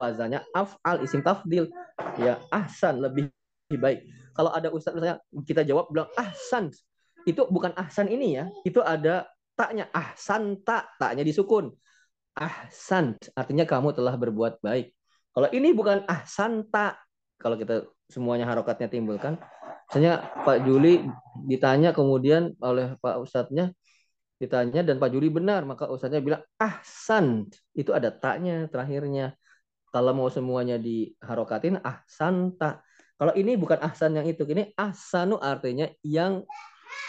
wazannya 0.00 0.40
af'al 0.56 1.04
isim 1.04 1.20
tafdil 1.20 1.68
ya 2.16 2.40
ahsan 2.48 3.04
lebih 3.04 3.28
baik. 3.76 4.08
Kalau 4.32 4.48
ada 4.52 4.72
ustaz 4.72 4.96
misalnya 4.96 5.20
kita 5.44 5.68
jawab 5.68 5.92
bilang 5.92 6.08
ahsan, 6.16 6.72
itu 7.28 7.44
bukan 7.52 7.76
ahsan 7.76 8.08
ini 8.08 8.40
ya, 8.40 8.44
itu 8.64 8.80
ada 8.80 9.28
taknya 9.52 9.92
ahsan 9.92 10.64
tak, 10.64 10.88
taknya 10.96 11.24
disukun. 11.24 11.76
Ahsan 12.32 13.20
artinya 13.36 13.68
kamu 13.68 13.92
telah 13.92 14.16
berbuat 14.16 14.64
baik. 14.64 14.96
Kalau 15.32 15.48
ini 15.52 15.76
bukan 15.76 16.08
ahsan 16.08 16.68
tak, 16.72 16.96
kalau 17.36 17.56
kita 17.60 17.84
semuanya 18.08 18.48
harokatnya 18.48 18.88
timbul 18.88 19.16
kan. 19.20 19.36
Misalnya 19.92 20.24
Pak 20.40 20.64
Juli 20.64 21.04
ditanya 21.44 21.92
kemudian 21.92 22.56
oleh 22.64 22.96
Pak 22.96 23.20
Ustadznya, 23.20 23.76
ditanya 24.40 24.80
dan 24.80 24.96
Pak 24.96 25.12
Juri 25.12 25.28
benar? 25.28 25.68
Maka 25.68 25.92
ustaznya 25.92 26.24
bilang 26.24 26.40
ahsan. 26.56 27.52
Itu 27.76 27.92
ada 27.92 28.08
taknya 28.08 28.66
terakhirnya. 28.72 29.36
Kalau 29.92 30.16
mau 30.16 30.32
semuanya 30.32 30.80
diharokatin 30.80 31.76
ahsan 31.84 32.56
tak 32.56 32.80
kalau 33.20 33.36
ini 33.36 33.54
bukan 33.54 33.78
ahsan 33.84 34.16
yang 34.16 34.24
itu. 34.24 34.42
Ini 34.48 34.72
ahsanu 34.74 35.36
artinya 35.36 35.86
yang 36.00 36.42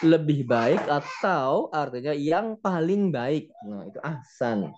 lebih 0.04 0.44
baik 0.44 0.84
atau 0.86 1.72
artinya 1.72 2.12
yang 2.12 2.60
paling 2.60 3.10
baik. 3.10 3.48
Nah 3.64 3.88
itu 3.88 3.98
ahsan. 4.04 4.70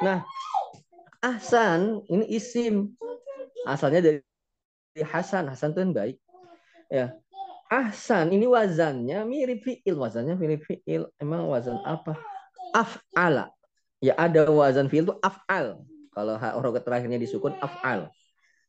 Nah 0.00 0.22
ahsan 1.18 2.06
ini 2.06 2.24
isim. 2.30 2.94
Asalnya 3.66 4.00
dari 4.00 4.22
Hasan. 5.02 5.50
Hasan 5.50 5.74
itu 5.74 5.82
kan 5.82 5.92
baik. 5.92 6.16
Ya 6.88 7.21
ahsan 7.72 8.28
ini 8.36 8.44
wazannya 8.44 9.24
mirip 9.24 9.64
fiil. 9.64 9.96
Wazannya 9.96 10.36
mirip 10.36 10.68
fiil. 10.68 11.08
Emang 11.16 11.48
wazan 11.48 11.80
apa? 11.88 12.20
Af'ala. 12.76 13.48
Ya 14.04 14.12
ada 14.20 14.44
wazan 14.52 14.92
fiil 14.92 15.08
itu 15.08 15.16
af'al. 15.24 15.80
Kalau 16.12 16.36
huruf 16.36 16.76
terakhirnya 16.84 17.16
disukun 17.16 17.56
af'al. 17.64 18.12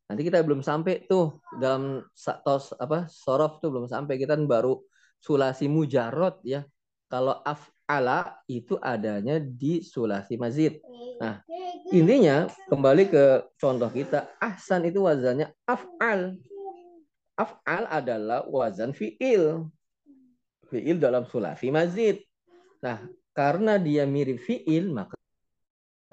Nanti 0.07 0.21
kita 0.23 0.39
belum 0.39 0.63
sampai 0.63 1.03
tuh 1.03 1.43
dalam 1.59 2.07
tos 2.47 2.71
apa 2.79 3.11
sorof 3.11 3.59
tuh 3.59 3.75
belum 3.75 3.91
sampai. 3.91 4.15
Kita 4.15 4.39
baru 4.39 4.79
sulasi 5.19 5.67
mujarot 5.67 6.39
ya. 6.47 6.63
Kalau 7.11 7.43
af'ala 7.43 8.39
itu 8.47 8.79
adanya 8.79 9.43
di 9.43 9.83
sulasi 9.83 10.39
mazid. 10.39 10.79
Nah 11.19 11.43
intinya 11.91 12.47
kembali 12.71 13.11
ke 13.11 13.23
contoh 13.59 13.91
kita. 13.91 14.31
Ahsan 14.39 14.87
itu 14.87 15.03
wazannya 15.03 15.51
af'al 15.67 16.39
af'al 17.37 17.89
adalah 17.89 18.45
wazan 18.49 18.93
fi'il. 18.93 19.67
Fi'il 20.69 20.97
dalam 20.97 21.25
sulasi 21.29 21.69
mazid. 21.69 22.21
Nah, 22.81 23.03
karena 23.33 23.77
dia 23.81 24.05
mirip 24.05 24.41
fi'il, 24.41 24.89
maka 24.93 25.17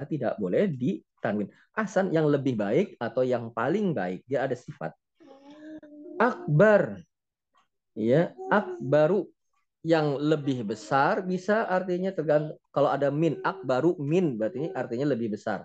tidak 0.08 0.40
boleh 0.40 0.68
ditanwin. 0.68 1.52
Asan 1.76 2.12
yang 2.12 2.28
lebih 2.28 2.56
baik 2.56 2.96
atau 2.96 3.20
yang 3.24 3.52
paling 3.52 3.92
baik. 3.92 4.24
Dia 4.24 4.48
ada 4.48 4.56
sifat. 4.56 4.96
Akbar. 6.20 7.00
Ya, 7.96 8.32
akbaru. 8.48 9.28
yang 9.80 10.20
lebih 10.20 10.68
besar 10.68 11.24
bisa 11.24 11.64
artinya 11.64 12.12
tergantung 12.12 12.60
kalau 12.68 12.92
ada 12.92 13.08
min 13.08 13.40
akbaru 13.40 13.96
min 13.96 14.36
berarti 14.36 14.68
artinya 14.76 15.08
lebih 15.08 15.32
besar. 15.32 15.64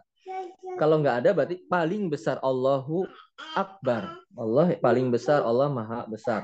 Kalau 0.75 0.99
nggak 0.99 1.23
ada 1.23 1.29
berarti 1.31 1.63
paling 1.71 2.11
besar 2.11 2.35
Allahu 2.43 3.07
akbar. 3.55 4.19
Allah 4.35 4.75
paling 4.79 5.07
besar, 5.07 5.39
Allah 5.43 5.71
maha 5.71 6.03
besar. 6.07 6.43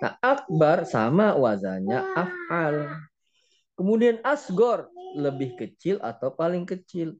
Nah, 0.00 0.16
akbar 0.20 0.84
sama 0.88 1.36
wazannya 1.36 2.00
af'al. 2.16 2.88
Kemudian 3.76 4.20
asgor 4.20 4.88
lebih 5.16 5.56
kecil 5.56 5.96
atau 6.04 6.32
paling 6.32 6.68
kecil. 6.68 7.16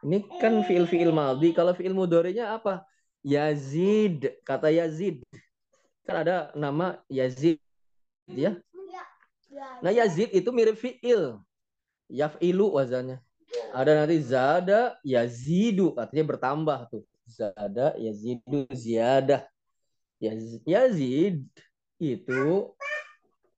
Ini 0.00 0.24
kan 0.40 0.64
fiil-fiil 0.64 1.12
maldi. 1.12 1.52
Kalau 1.52 1.76
fiil 1.76 1.92
mudorinya 1.92 2.56
apa? 2.56 2.84
Yazid. 3.20 4.40
Kata 4.44 4.72
Yazid. 4.72 5.20
Kan 6.08 6.24
ada 6.24 6.48
nama 6.56 7.00
Yazid. 7.12 7.60
Ya. 8.28 8.56
Nah 9.84 9.92
Yazid 9.92 10.32
itu 10.32 10.48
mirip 10.52 10.80
fiil. 10.80 11.40
Yaf'ilu 12.08 12.72
wazannya. 12.72 13.20
Ada 13.72 14.04
nanti 14.04 14.16
zada 14.24 14.96
yazidu. 15.04 15.92
Artinya 15.96 16.24
bertambah 16.24 16.78
tuh. 16.88 17.04
Zada 17.28 17.92
yazidu 18.00 18.64
ziyadah. 18.72 19.44
Yazid 20.64 21.46
itu 22.02 22.44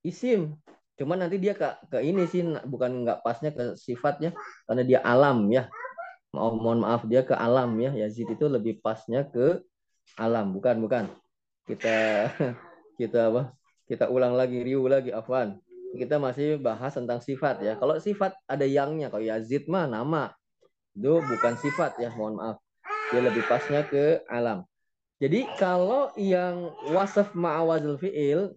isim. 0.05 0.57
Cuman 1.01 1.25
nanti 1.25 1.41
dia 1.41 1.57
ke, 1.57 1.65
ke 1.89 1.99
ini 2.05 2.29
sih 2.29 2.45
bukan 2.69 3.09
nggak 3.09 3.25
pasnya 3.25 3.57
ke 3.57 3.73
sifatnya 3.81 4.37
karena 4.69 4.83
dia 4.85 5.01
alam 5.01 5.49
ya. 5.49 5.71
Mau 6.37 6.55
mohon 6.55 6.85
maaf 6.85 7.09
dia 7.09 7.25
ke 7.25 7.33
alam 7.33 7.73
ya. 7.81 7.95
Yazid 7.97 8.29
itu 8.29 8.45
lebih 8.47 8.85
pasnya 8.85 9.25
ke 9.25 9.65
alam 10.21 10.53
bukan 10.53 10.77
bukan. 10.83 11.05
Kita 11.65 12.29
kita 13.01 13.33
apa? 13.33 13.43
Kita 13.89 14.07
ulang 14.07 14.39
lagi, 14.39 14.63
riu 14.63 14.87
lagi 14.87 15.11
Afwan. 15.11 15.59
Kita 15.91 16.23
masih 16.23 16.59
bahas 16.63 16.95
tentang 16.95 17.19
sifat 17.19 17.63
ya. 17.63 17.75
Kalau 17.75 17.99
sifat 17.99 18.35
ada 18.47 18.63
yangnya, 18.63 19.11
kalau 19.11 19.25
Yazid 19.27 19.67
mah 19.67 19.91
nama. 19.91 20.31
Itu 20.95 21.23
bukan 21.23 21.55
sifat 21.59 21.99
ya, 21.99 22.15
mohon 22.15 22.39
maaf. 22.39 22.57
Dia 23.11 23.21
lebih 23.27 23.43
pasnya 23.51 23.83
ke 23.87 24.23
alam. 24.31 24.63
Jadi 25.21 25.45
kalau 25.61 26.15
yang 26.17 26.73
wasaf 26.95 27.37
ma'awazil 27.37 28.01
fi'il 28.01 28.57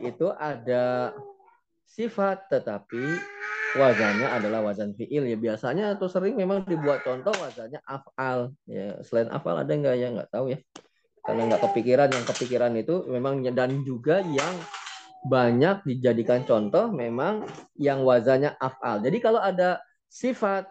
itu 0.00 0.26
ada 0.40 1.12
sifat 1.84 2.48
tetapi 2.48 3.20
wazannya 3.76 4.28
adalah 4.32 4.64
wazan 4.64 4.96
fiil 4.96 5.28
ya 5.28 5.36
biasanya 5.36 5.96
atau 5.96 6.08
sering 6.08 6.36
memang 6.36 6.64
dibuat 6.64 7.04
contoh 7.04 7.32
wazannya 7.36 7.80
afal 7.84 8.56
ya 8.64 8.96
selain 9.04 9.28
afal 9.28 9.60
ada 9.60 9.68
nggak 9.68 9.96
ya 9.96 10.08
nggak 10.12 10.30
tahu 10.32 10.56
ya 10.56 10.58
karena 11.24 11.52
nggak 11.52 11.62
kepikiran 11.70 12.08
yang 12.08 12.24
kepikiran 12.24 12.72
itu 12.76 12.94
memang 13.08 13.44
dan 13.52 13.84
juga 13.84 14.24
yang 14.24 14.52
banyak 15.22 15.86
dijadikan 15.86 16.42
contoh 16.42 16.90
memang 16.90 17.46
yang 17.78 18.02
wazannya 18.02 18.58
afal. 18.58 18.98
Jadi 18.98 19.18
kalau 19.22 19.38
ada 19.38 19.78
sifat 20.10 20.66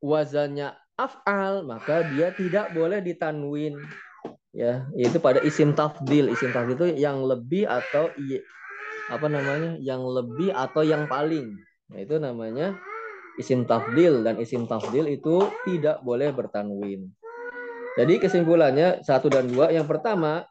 wazannya 0.00 0.72
afal 0.96 1.64
maka 1.68 2.08
dia 2.16 2.32
tidak 2.32 2.72
boleh 2.72 3.04
ditanwin. 3.04 3.76
Ya 4.56 4.88
itu 4.96 5.20
pada 5.20 5.44
isim 5.44 5.76
tafdil. 5.76 6.32
Isim 6.32 6.50
tafdil 6.50 6.76
itu 6.76 6.86
yang 6.96 7.22
lebih 7.22 7.68
atau 7.68 8.08
apa 9.12 9.26
namanya? 9.28 9.76
Yang 9.78 10.02
lebih 10.10 10.50
atau 10.56 10.82
yang 10.82 11.04
paling. 11.04 11.60
Nah 11.92 11.98
itu 12.00 12.16
namanya 12.16 12.80
isim 13.36 13.68
tafdil. 13.68 14.24
Dan 14.24 14.40
isim 14.40 14.64
tafdil 14.64 15.06
itu 15.12 15.44
tidak 15.68 16.00
boleh 16.00 16.32
bertanwin. 16.32 17.12
Jadi 18.00 18.16
kesimpulannya 18.16 19.04
satu 19.04 19.28
dan 19.28 19.44
dua. 19.44 19.68
Yang 19.70 19.86
pertama 19.92 20.48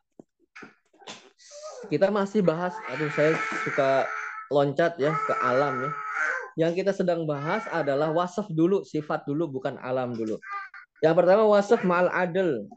kita 1.87 2.11
masih 2.11 2.43
bahas 2.43 2.75
aduh 2.91 3.07
saya 3.15 3.39
suka 3.63 4.03
loncat 4.51 4.99
ya 4.99 5.15
ke 5.15 5.33
alam 5.39 5.87
ya. 5.87 5.91
Yang 6.67 6.83
kita 6.83 6.91
sedang 6.91 7.23
bahas 7.23 7.63
adalah 7.71 8.11
wasaf 8.11 8.51
dulu 8.51 8.83
sifat 8.83 9.23
dulu 9.23 9.47
bukan 9.47 9.79
alam 9.79 10.11
dulu. 10.11 10.35
Yang 10.99 11.15
pertama 11.23 11.47
wasaf 11.47 11.87
mal 11.87 12.11
adil 12.11 12.67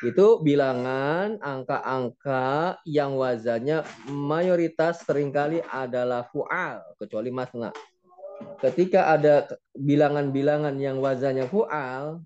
itu 0.00 0.40
bilangan 0.40 1.36
angka-angka 1.40 2.80
yang 2.88 3.16
wazannya 3.16 3.84
mayoritas 4.08 5.04
sering 5.04 5.28
kali 5.32 5.60
adalah 5.68 6.24
fu'al 6.32 6.80
kecuali 6.96 7.28
masna. 7.28 7.72
Ketika 8.60 9.12
ada 9.12 9.48
bilangan-bilangan 9.76 10.76
yang 10.80 11.00
wazannya 11.00 11.48
fu'al, 11.48 12.24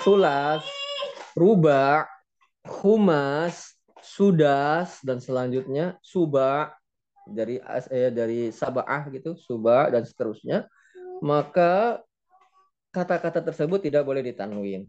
sulas, 0.00 0.64
ruba, 1.36 2.08
humas, 2.64 3.75
sudas 4.16 4.96
dan 5.04 5.20
selanjutnya 5.20 6.00
suba 6.00 6.72
dari 7.28 7.60
eh, 7.92 8.08
dari 8.08 8.48
sabah 8.48 9.12
gitu, 9.12 9.36
suba 9.36 9.92
dan 9.92 10.08
seterusnya, 10.08 10.64
maka 11.20 12.00
kata-kata 12.96 13.44
tersebut 13.44 13.84
tidak 13.84 14.08
boleh 14.08 14.24
ditanwin. 14.24 14.88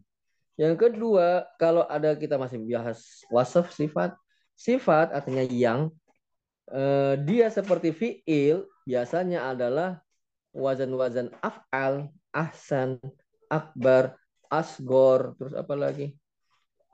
Yang 0.56 0.76
kedua, 0.88 1.44
kalau 1.60 1.84
ada 1.92 2.16
kita 2.16 2.40
masih 2.40 2.64
bahas 2.64 3.04
wasaf 3.28 3.76
sifat, 3.76 4.16
sifat 4.56 5.12
artinya 5.12 5.44
yang 5.44 5.92
eh, 6.72 7.20
dia 7.28 7.52
seperti 7.52 7.92
fiil 7.92 8.64
biasanya 8.88 9.52
adalah 9.52 10.00
wazan-wazan 10.56 11.36
af'al, 11.44 12.08
ahsan, 12.32 12.98
akbar, 13.52 14.16
asgor, 14.48 15.36
terus 15.36 15.52
apa 15.52 15.76
lagi? 15.76 16.16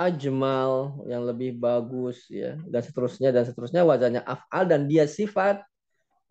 Ajmal 0.04 1.04
yang 1.08 1.24
lebih 1.24 1.56
bagus 1.56 2.28
ya 2.28 2.60
dan 2.68 2.82
seterusnya 2.84 3.30
dan 3.32 3.44
seterusnya 3.48 3.88
wazannya 3.88 4.22
af'al 4.24 4.68
dan 4.68 4.86
dia 4.86 5.08
sifat 5.08 5.64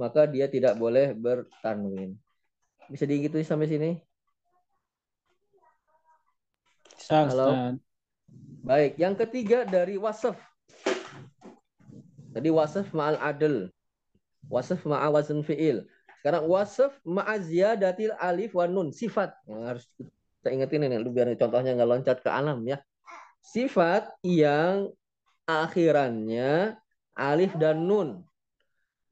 maka 0.00 0.26
dia 0.26 0.48
tidak 0.48 0.74
boleh 0.76 1.14
bertanwin. 1.14 2.16
Bisa 2.90 3.06
diikuti 3.06 3.46
sampai 3.46 3.68
sini? 3.70 3.90
Halo. 7.12 7.78
Baik, 8.62 8.98
yang 8.98 9.14
ketiga 9.18 9.66
dari 9.66 9.98
wasaf. 9.98 10.38
Tadi 12.32 12.48
wasaf 12.48 12.88
ma'al 12.96 13.18
adl. 13.20 13.68
Wasaf 14.48 14.82
ma'a 14.88 15.06
wazn 15.12 15.44
fi'il. 15.44 15.84
Sekarang 16.22 16.46
wasaf 16.48 16.96
ma'a 17.04 17.38
ziyadatil 17.42 18.14
alif 18.16 18.56
wa 18.56 18.66
nun. 18.70 18.94
Sifat. 18.94 19.34
Yang 19.44 19.62
harus 19.66 19.84
kita 20.40 20.48
ingetin 20.50 20.86
ini. 20.88 20.96
Biar 21.10 21.28
contohnya 21.36 21.76
nggak 21.76 21.90
loncat 21.90 22.18
ke 22.22 22.30
alam 22.30 22.64
ya. 22.64 22.80
Sifat 23.42 24.08
yang 24.22 24.88
akhirannya 25.44 26.78
alif 27.18 27.52
dan 27.58 27.84
nun. 27.84 28.22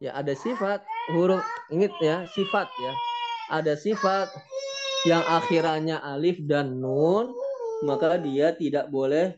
Ya 0.01 0.17
ada 0.17 0.33
sifat 0.33 0.81
huruf 1.13 1.45
ingat 1.69 1.93
ya 2.01 2.25
sifat 2.33 2.71
ya. 2.81 2.93
Ada 3.53 3.77
sifat 3.77 4.33
yang 5.05 5.21
akhirannya 5.27 6.01
alif 6.01 6.41
dan 6.47 6.81
nun 6.81 7.35
maka 7.85 8.17
dia 8.17 8.53
tidak 8.57 8.89
boleh 8.89 9.37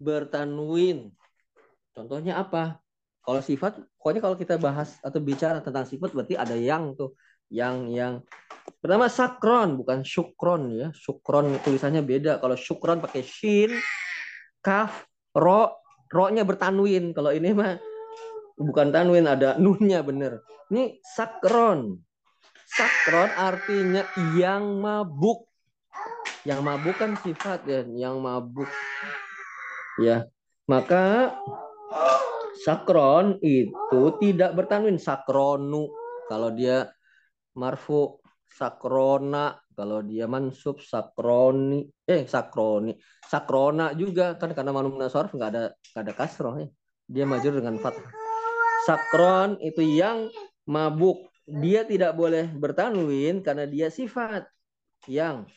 bertanwin. 0.00 1.12
Contohnya 1.92 2.40
apa? 2.40 2.78
Kalau 3.20 3.44
sifat, 3.44 3.76
pokoknya 4.00 4.20
kalau 4.24 4.36
kita 4.38 4.56
bahas 4.56 4.96
atau 5.04 5.20
bicara 5.20 5.60
tentang 5.60 5.84
sifat 5.84 6.16
berarti 6.16 6.34
ada 6.40 6.56
yang 6.56 6.96
tuh, 6.96 7.12
yang 7.52 7.92
yang 7.92 8.24
pertama 8.80 9.12
sakron 9.12 9.76
bukan 9.76 10.00
syukron 10.00 10.72
ya. 10.72 10.88
Syukron 10.96 11.60
tulisannya 11.60 12.00
beda. 12.00 12.40
Kalau 12.40 12.56
syukron 12.56 13.04
pakai 13.04 13.20
shin, 13.20 13.70
kaf, 14.60 15.08
ro, 15.36 15.76
ro-nya 16.08 16.44
bertanwin. 16.46 17.12
Kalau 17.16 17.32
ini 17.32 17.52
mah 17.52 17.76
bukan 18.56 18.92
tanwin 18.92 19.26
ada 19.28 19.56
nunnya 19.56 20.00
bener. 20.04 20.44
Ini 20.72 21.00
sakron. 21.02 22.00
Sakron 22.70 23.30
artinya 23.34 24.06
yang 24.38 24.78
mabuk 24.78 25.50
yang 26.48 26.64
mabuk 26.64 26.96
kan 26.96 27.12
sifat 27.20 27.68
ya, 27.68 27.80
yang 27.84 28.20
mabuk. 28.24 28.68
Ya. 30.00 30.24
Maka 30.64 31.34
sakron 32.64 33.36
itu 33.42 34.02
tidak 34.22 34.54
bertanwin 34.54 34.96
sakronu 34.96 35.90
kalau 36.30 36.54
dia 36.54 36.88
marfu 37.58 38.22
sakrona 38.46 39.58
kalau 39.80 40.04
dia 40.04 40.28
mansub 40.28 40.84
sakroni 40.84 41.88
eh 42.04 42.28
sakroni 42.28 42.92
sakrona 43.24 43.96
juga. 43.96 44.36
Kan 44.36 44.52
karena 44.52 44.76
manum 44.76 45.00
nasarf 45.00 45.32
nggak 45.32 45.50
ada 45.56 45.62
nggak 45.72 46.02
ada 46.04 46.12
kasroh 46.12 46.54
ya. 46.60 46.68
Dia 47.08 47.24
majur 47.24 47.56
dengan 47.56 47.80
fathah. 47.80 48.04
Sakron 48.84 49.56
itu 49.64 49.80
yang 49.80 50.28
mabuk. 50.68 51.32
Dia 51.48 51.88
tidak 51.88 52.14
boleh 52.14 52.52
bertanwin 52.52 53.40
karena 53.40 53.64
dia 53.66 53.88
sifat 53.88 54.46
yang 55.08 55.48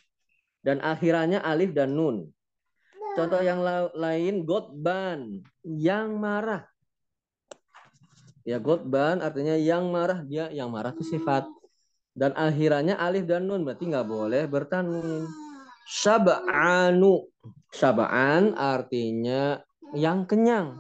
dan 0.64 0.80
akhirannya 0.80 1.44
alif 1.44 1.76
dan 1.76 1.94
nun. 1.94 2.32
Contoh 3.14 3.44
yang 3.46 3.62
lain 3.94 4.48
godban 4.48 5.44
yang 5.62 6.18
marah. 6.18 6.66
Ya 8.42 8.58
godban 8.58 9.22
artinya 9.22 9.54
yang 9.54 9.94
marah. 9.94 10.26
Dia 10.26 10.50
yang 10.50 10.74
marah 10.74 10.96
itu 10.98 11.06
sifat 11.06 11.46
dan 12.14 12.32
akhirannya 12.38 12.94
alif 12.94 13.26
dan 13.26 13.50
nun 13.50 13.66
berarti 13.66 13.90
nggak 13.90 14.08
boleh 14.08 14.46
bertanwin. 14.46 15.26
Sab'anu 15.84 17.28
sab'an 17.74 18.54
artinya 18.56 19.60
yang 19.98 20.24
kenyang. 20.30 20.78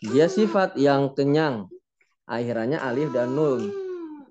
Dia 0.00 0.26
sifat 0.26 0.76
yang 0.80 1.12
kenyang. 1.12 1.68
akhirannya 2.26 2.82
alif 2.82 3.14
dan 3.14 3.38
nun. 3.38 3.70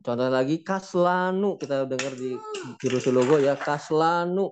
Contoh 0.04 0.28
lagi 0.28 0.62
kaslanu 0.62 1.56
kita 1.56 1.88
dengar 1.88 2.14
di 2.14 2.36
jurus 2.84 3.08
logo 3.08 3.40
ya 3.40 3.56
kaslanu. 3.56 4.52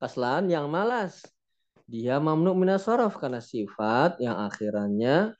Kaslan 0.00 0.48
yang 0.48 0.72
malas. 0.72 1.20
Dia 1.84 2.16
mamnu 2.16 2.56
minasorof 2.56 3.20
karena 3.20 3.44
sifat 3.44 4.16
yang 4.18 4.40
akhirannya 4.40 5.36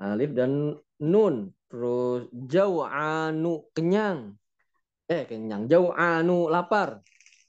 alif 0.00 0.32
dan 0.32 0.80
nun. 0.98 1.52
Terus 1.68 2.26
jau'anu 2.32 3.68
kenyang. 3.76 4.39
Eh 5.10 5.26
kenyang. 5.26 5.66
Jau'anu 5.66 6.46
lapar. 6.46 7.02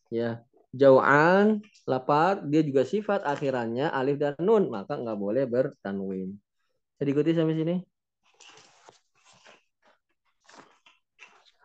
Ya. 0.09 0.41
Jau'an 0.73 1.61
lapar 1.85 2.41
dia 2.41 2.65
juga 2.65 2.81
sifat 2.81 3.21
akhirannya 3.21 3.85
alif 3.93 4.17
dan 4.17 4.33
nun 4.41 4.73
maka 4.73 4.97
nggak 4.97 5.19
boleh 5.19 5.45
bertanwin. 5.45 6.33
Bisa 6.97 7.03
diikuti 7.05 7.37
sampai 7.37 7.53
sini? 7.53 7.75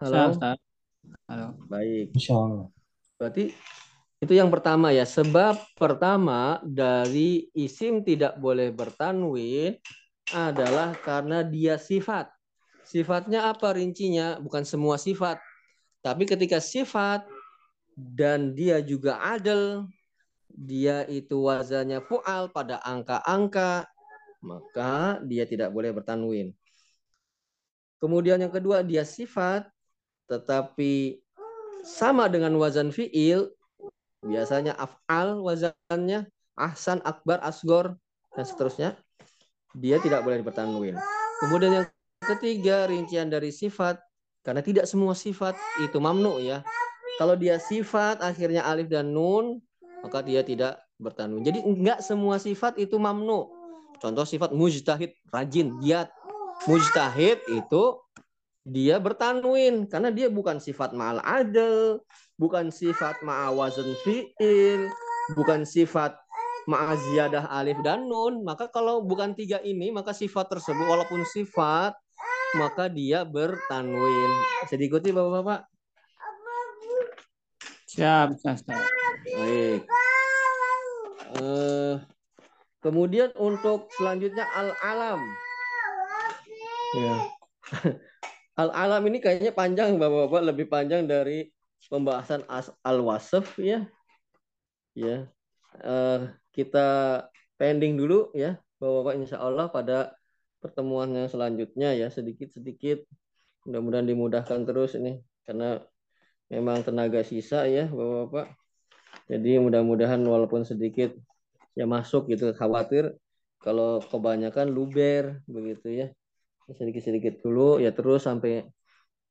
Halo. 0.04 0.36
Halo. 1.32 1.46
Baik. 1.64 2.12
Insya 2.12 2.36
Allah. 2.36 2.68
Berarti 3.16 3.56
itu 4.20 4.32
yang 4.36 4.52
pertama 4.52 4.92
ya. 4.92 5.08
Sebab 5.08 5.56
pertama 5.80 6.60
dari 6.60 7.48
isim 7.56 8.04
tidak 8.04 8.36
boleh 8.36 8.68
bertanwin 8.68 9.80
adalah 10.28 10.92
karena 11.00 11.40
dia 11.40 11.80
sifat. 11.80 12.28
Sifatnya 12.84 13.48
apa 13.48 13.72
rincinya? 13.72 14.36
Bukan 14.36 14.68
semua 14.68 15.00
sifat. 15.00 15.40
Tapi 16.06 16.22
ketika 16.22 16.62
sifat 16.62 17.26
dan 17.98 18.54
dia 18.54 18.78
juga 18.78 19.18
adil, 19.18 19.90
dia 20.54 21.02
itu 21.10 21.50
wazannya 21.50 21.98
fu'al 21.98 22.54
pada 22.54 22.78
angka-angka, 22.86 23.90
maka 24.38 25.18
dia 25.26 25.42
tidak 25.42 25.74
boleh 25.74 25.90
bertanwin. 25.90 26.54
Kemudian 27.98 28.38
yang 28.38 28.54
kedua 28.54 28.86
dia 28.86 29.02
sifat 29.02 29.66
tetapi 30.30 31.22
sama 31.86 32.26
dengan 32.26 32.50
wazan 32.58 32.90
fiil 32.90 33.54
biasanya 34.26 34.74
af'al 34.74 35.38
wazannya 35.38 36.26
ahsan 36.58 36.98
akbar 37.06 37.38
asgor 37.46 37.94
dan 38.34 38.44
seterusnya 38.44 38.90
dia 39.78 40.02
tidak 40.02 40.26
boleh 40.26 40.42
dipertanwin 40.42 40.98
kemudian 41.38 41.72
yang 41.82 41.86
ketiga 42.26 42.90
rincian 42.90 43.30
dari 43.30 43.54
sifat 43.54 44.02
karena 44.46 44.62
tidak 44.62 44.86
semua 44.86 45.18
sifat 45.18 45.58
itu 45.82 45.98
mamnu 45.98 46.38
ya. 46.38 46.62
Kalau 47.18 47.34
dia 47.34 47.58
sifat 47.58 48.22
akhirnya 48.22 48.62
alif 48.62 48.86
dan 48.86 49.10
nun 49.10 49.58
maka 50.06 50.22
dia 50.22 50.46
tidak 50.46 50.78
bertanwin 51.02 51.42
jadi 51.42 51.66
enggak 51.66 51.98
semua 51.98 52.38
sifat 52.38 52.78
itu 52.78 52.94
mamnu. 52.94 53.50
Contoh 53.98 54.22
sifat 54.22 54.54
mujtahid 54.54 55.18
rajin 55.34 55.74
giat. 55.82 56.14
Mujtahid 56.70 57.42
itu 57.50 57.84
dia 58.66 59.02
bertanwin 59.02 59.90
karena 59.90 60.14
dia 60.14 60.30
bukan 60.30 60.62
sifat 60.62 60.94
ma'al 60.94 61.22
adil, 61.22 62.02
bukan 62.38 62.70
sifat 62.70 63.22
ma'awazan 63.22 63.94
fi'il, 64.02 64.90
bukan 65.38 65.62
sifat 65.62 66.18
ma'aziyadah 66.66 67.46
alif 67.50 67.78
dan 67.86 68.10
nun. 68.10 68.42
Maka 68.42 68.66
kalau 68.68 69.06
bukan 69.06 69.32
tiga 69.38 69.62
ini, 69.62 69.94
maka 69.94 70.10
sifat 70.10 70.50
tersebut 70.50 70.82
walaupun 70.82 71.22
sifat, 71.22 71.94
maka 72.54 72.86
dia 72.86 73.26
bertanwin. 73.26 74.30
Bisa 74.62 74.78
diikuti 74.78 75.10
Bapak-Bapak? 75.10 75.66
Siap, 77.90 78.38
siap. 78.38 78.62
Baik. 79.26 79.82
Uh, 81.36 81.98
kemudian 82.84 83.34
untuk 83.34 83.90
selanjutnya 83.98 84.46
al-alam. 84.54 85.18
Ya. 86.94 87.16
Al-alam 88.62 89.04
ini 89.12 89.20
kayaknya 89.20 89.52
panjang 89.52 90.00
Bapak-bapak, 90.00 90.42
lebih 90.48 90.66
panjang 90.70 91.04
dari 91.04 91.52
pembahasan 91.92 92.46
al-wasf 92.80 93.58
ya. 93.60 93.84
Ya. 94.96 95.28
Uh, 95.76 96.32
kita 96.56 97.20
pending 97.60 98.00
dulu 98.00 98.32
ya 98.32 98.56
Bapak-bapak 98.80 99.14
insya 99.20 99.40
Allah 99.40 99.68
pada 99.68 100.15
pertemuan 100.66 101.14
yang 101.14 101.30
selanjutnya 101.30 101.94
ya 101.94 102.10
sedikit-sedikit. 102.10 103.06
Mudah-mudahan 103.62 104.06
dimudahkan 104.06 104.66
terus 104.66 104.98
ini 104.98 105.22
karena 105.46 105.78
memang 106.50 106.82
tenaga 106.82 107.22
sisa 107.22 107.70
ya 107.70 107.86
Bapak-bapak. 107.86 108.50
Jadi 109.30 109.58
mudah-mudahan 109.62 110.18
walaupun 110.26 110.66
sedikit 110.66 111.14
ya 111.78 111.86
masuk 111.86 112.26
gitu 112.34 112.50
khawatir. 112.50 113.14
Kalau 113.62 114.02
kebanyakan 114.02 114.70
luber 114.70 115.42
begitu 115.46 115.94
ya. 115.94 116.06
Sedikit-sedikit 116.66 117.46
dulu 117.46 117.78
ya 117.78 117.94
terus 117.94 118.26
sampai 118.26 118.66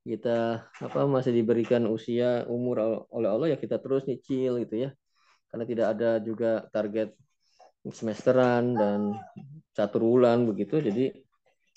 kita 0.05 0.69
apa 0.69 0.99
masih 1.09 1.33
diberikan 1.33 1.83
usia 1.89 2.45
umur 2.45 3.07
oleh 3.09 3.27
Allah 3.27 3.47
ya 3.51 3.57
kita 3.59 3.83
terus 3.83 4.07
nyicil 4.07 4.63
gitu 4.63 4.88
ya. 4.88 4.89
Karena 5.51 5.63
tidak 5.67 5.88
ada 5.95 6.11
juga 6.23 6.63
target 6.71 7.15
semesteran 7.91 8.73
dan 8.73 8.99
catur 9.75 10.01
bulan 10.01 10.47
begitu. 10.47 10.81
Jadi 10.81 11.24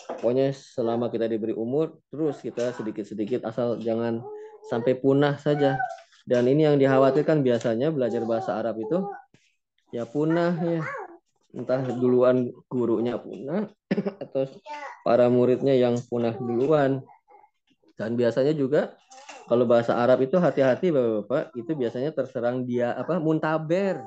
pokoknya 0.07 0.55
selama 0.55 1.11
kita 1.11 1.27
diberi 1.27 1.57
umur 1.57 1.99
terus 2.13 2.39
kita 2.39 2.71
sedikit-sedikit 2.77 3.43
asal 3.49 3.81
jangan 3.83 4.23
sampai 4.71 4.95
punah 4.95 5.35
saja 5.41 5.75
dan 6.29 6.47
ini 6.47 6.69
yang 6.69 6.77
dikhawatirkan 6.79 7.43
biasanya 7.43 7.91
belajar 7.91 8.23
bahasa 8.23 8.55
Arab 8.55 8.79
itu 8.79 9.03
ya 9.91 10.05
punah 10.05 10.55
ya 10.61 10.85
entah 11.57 11.81
duluan 11.97 12.53
gurunya 12.69 13.17
punah 13.17 13.73
atau 14.25 14.45
para 15.03 15.27
muridnya 15.33 15.73
yang 15.73 15.97
punah 16.09 16.37
duluan. 16.37 17.01
Dan 17.99 18.15
biasanya 18.15 18.55
juga 18.55 18.95
kalau 19.49 19.65
bahasa 19.65 19.97
Arab 19.97 20.23
itu 20.23 20.37
hati-hati 20.39 20.93
Bapak-bapak, 20.93 21.57
itu 21.57 21.73
biasanya 21.75 22.13
terserang 22.13 22.63
dia 22.69 22.95
apa 22.95 23.17
muntaber. 23.19 24.05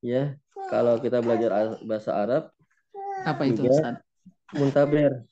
Ya, 0.00 0.34
kalau 0.72 0.98
kita 0.98 1.20
belajar 1.20 1.78
bahasa 1.84 2.10
Arab 2.16 2.42
apa 3.22 3.42
itu 3.46 3.68
Ustaz? 3.68 4.00
Muntaber. 4.54 5.26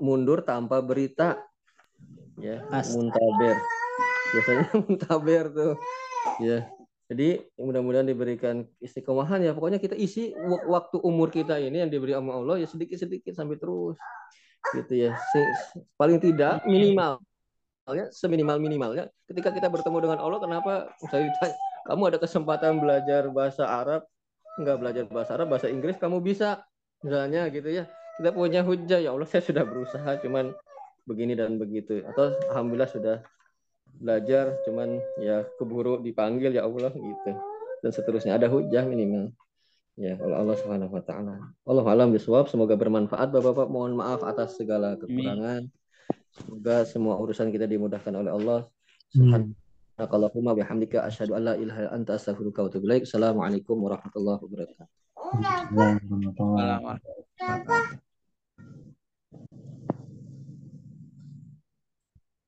Mundur 0.00 0.44
tanpa 0.44 0.80
berita. 0.80 1.36
Ya, 2.40 2.64
muntaber. 2.70 3.56
Biasanya 4.32 4.64
muntaber 4.84 5.44
tuh. 5.52 5.74
Ya, 6.40 6.66
jadi 7.12 7.44
mudah-mudahan 7.60 8.08
diberikan 8.08 8.64
istiqomahan 8.80 9.44
ya. 9.44 9.52
Pokoknya 9.52 9.76
kita 9.76 9.92
isi 9.92 10.32
waktu 10.68 10.96
umur 11.04 11.28
kita 11.28 11.60
ini 11.60 11.84
yang 11.84 11.90
diberi 11.92 12.16
sama 12.16 12.40
Allah 12.40 12.64
ya 12.64 12.68
sedikit-sedikit 12.68 13.36
sampai 13.36 13.60
terus. 13.60 13.96
Gitu 14.72 15.08
ya. 15.08 15.12
Paling 16.00 16.18
tidak 16.20 16.64
minimal 16.64 17.20
ya 17.92 18.08
seminimal 18.08 18.56
minimalnya 18.56 19.12
ketika 19.28 19.52
kita 19.52 19.68
bertemu 19.68 20.08
dengan 20.08 20.18
Allah 20.24 20.40
kenapa 20.40 20.72
saya 21.12 21.28
ditanya 21.28 21.52
kamu 21.84 22.02
ada 22.08 22.16
kesempatan 22.16 22.80
belajar 22.80 23.28
bahasa 23.28 23.68
Arab 23.68 24.08
nggak 24.56 24.76
belajar 24.80 25.04
bahasa 25.12 25.30
Arab 25.36 25.52
bahasa 25.52 25.68
Inggris 25.68 26.00
kamu 26.00 26.24
bisa 26.24 26.64
misalnya 27.04 27.44
gitu 27.52 27.68
ya 27.68 27.84
kita 28.18 28.30
punya 28.30 28.62
hujah 28.62 28.98
ya 29.02 29.10
Allah 29.10 29.26
saya 29.26 29.42
sudah 29.42 29.66
berusaha 29.66 30.18
cuman 30.22 30.54
begini 31.04 31.34
dan 31.36 31.58
begitu. 31.58 32.02
Atau 32.06 32.34
alhamdulillah 32.50 32.90
sudah 32.90 33.16
belajar 33.98 34.58
cuman 34.66 34.98
ya 35.22 35.46
keburu 35.58 36.02
dipanggil 36.02 36.54
ya 36.54 36.64
Allah 36.66 36.90
gitu. 36.94 37.30
Dan 37.84 37.90
seterusnya 37.92 38.38
ada 38.38 38.48
hujah 38.48 38.86
minimal. 38.86 39.30
Ya 39.94 40.18
kalau 40.18 40.34
Allah 40.34 40.56
Subhanahu 40.58 40.90
wa 40.90 41.02
taala. 41.06 41.38
Allah 41.62 41.84
alam 41.86 42.10
bisawab 42.10 42.50
semoga 42.50 42.74
bermanfaat 42.74 43.30
Bapak-bapak. 43.30 43.70
Mohon 43.70 44.02
maaf 44.02 44.26
atas 44.26 44.58
segala 44.58 44.98
kekurangan. 44.98 45.70
Semoga 46.34 46.82
semua 46.82 47.14
urusan 47.22 47.54
kita 47.54 47.70
dimudahkan 47.70 48.10
oleh 48.10 48.34
Allah. 48.34 48.66
Subhanakallahumma 49.14 50.58
bihamdika 50.58 51.06
asyhadu 51.06 51.38
an 51.38 51.42
la 51.46 51.54
ilaha 51.54 51.86
illa 51.86 51.94
anta 51.94 52.18
astaghfiruka 52.18 52.66
wa 52.66 52.68
atubu 52.70 52.90
ilaik. 52.90 53.06
Assalamualaikum 53.06 53.78
warahmatullahi 53.78 54.42
wabarakatuh. 54.42 54.86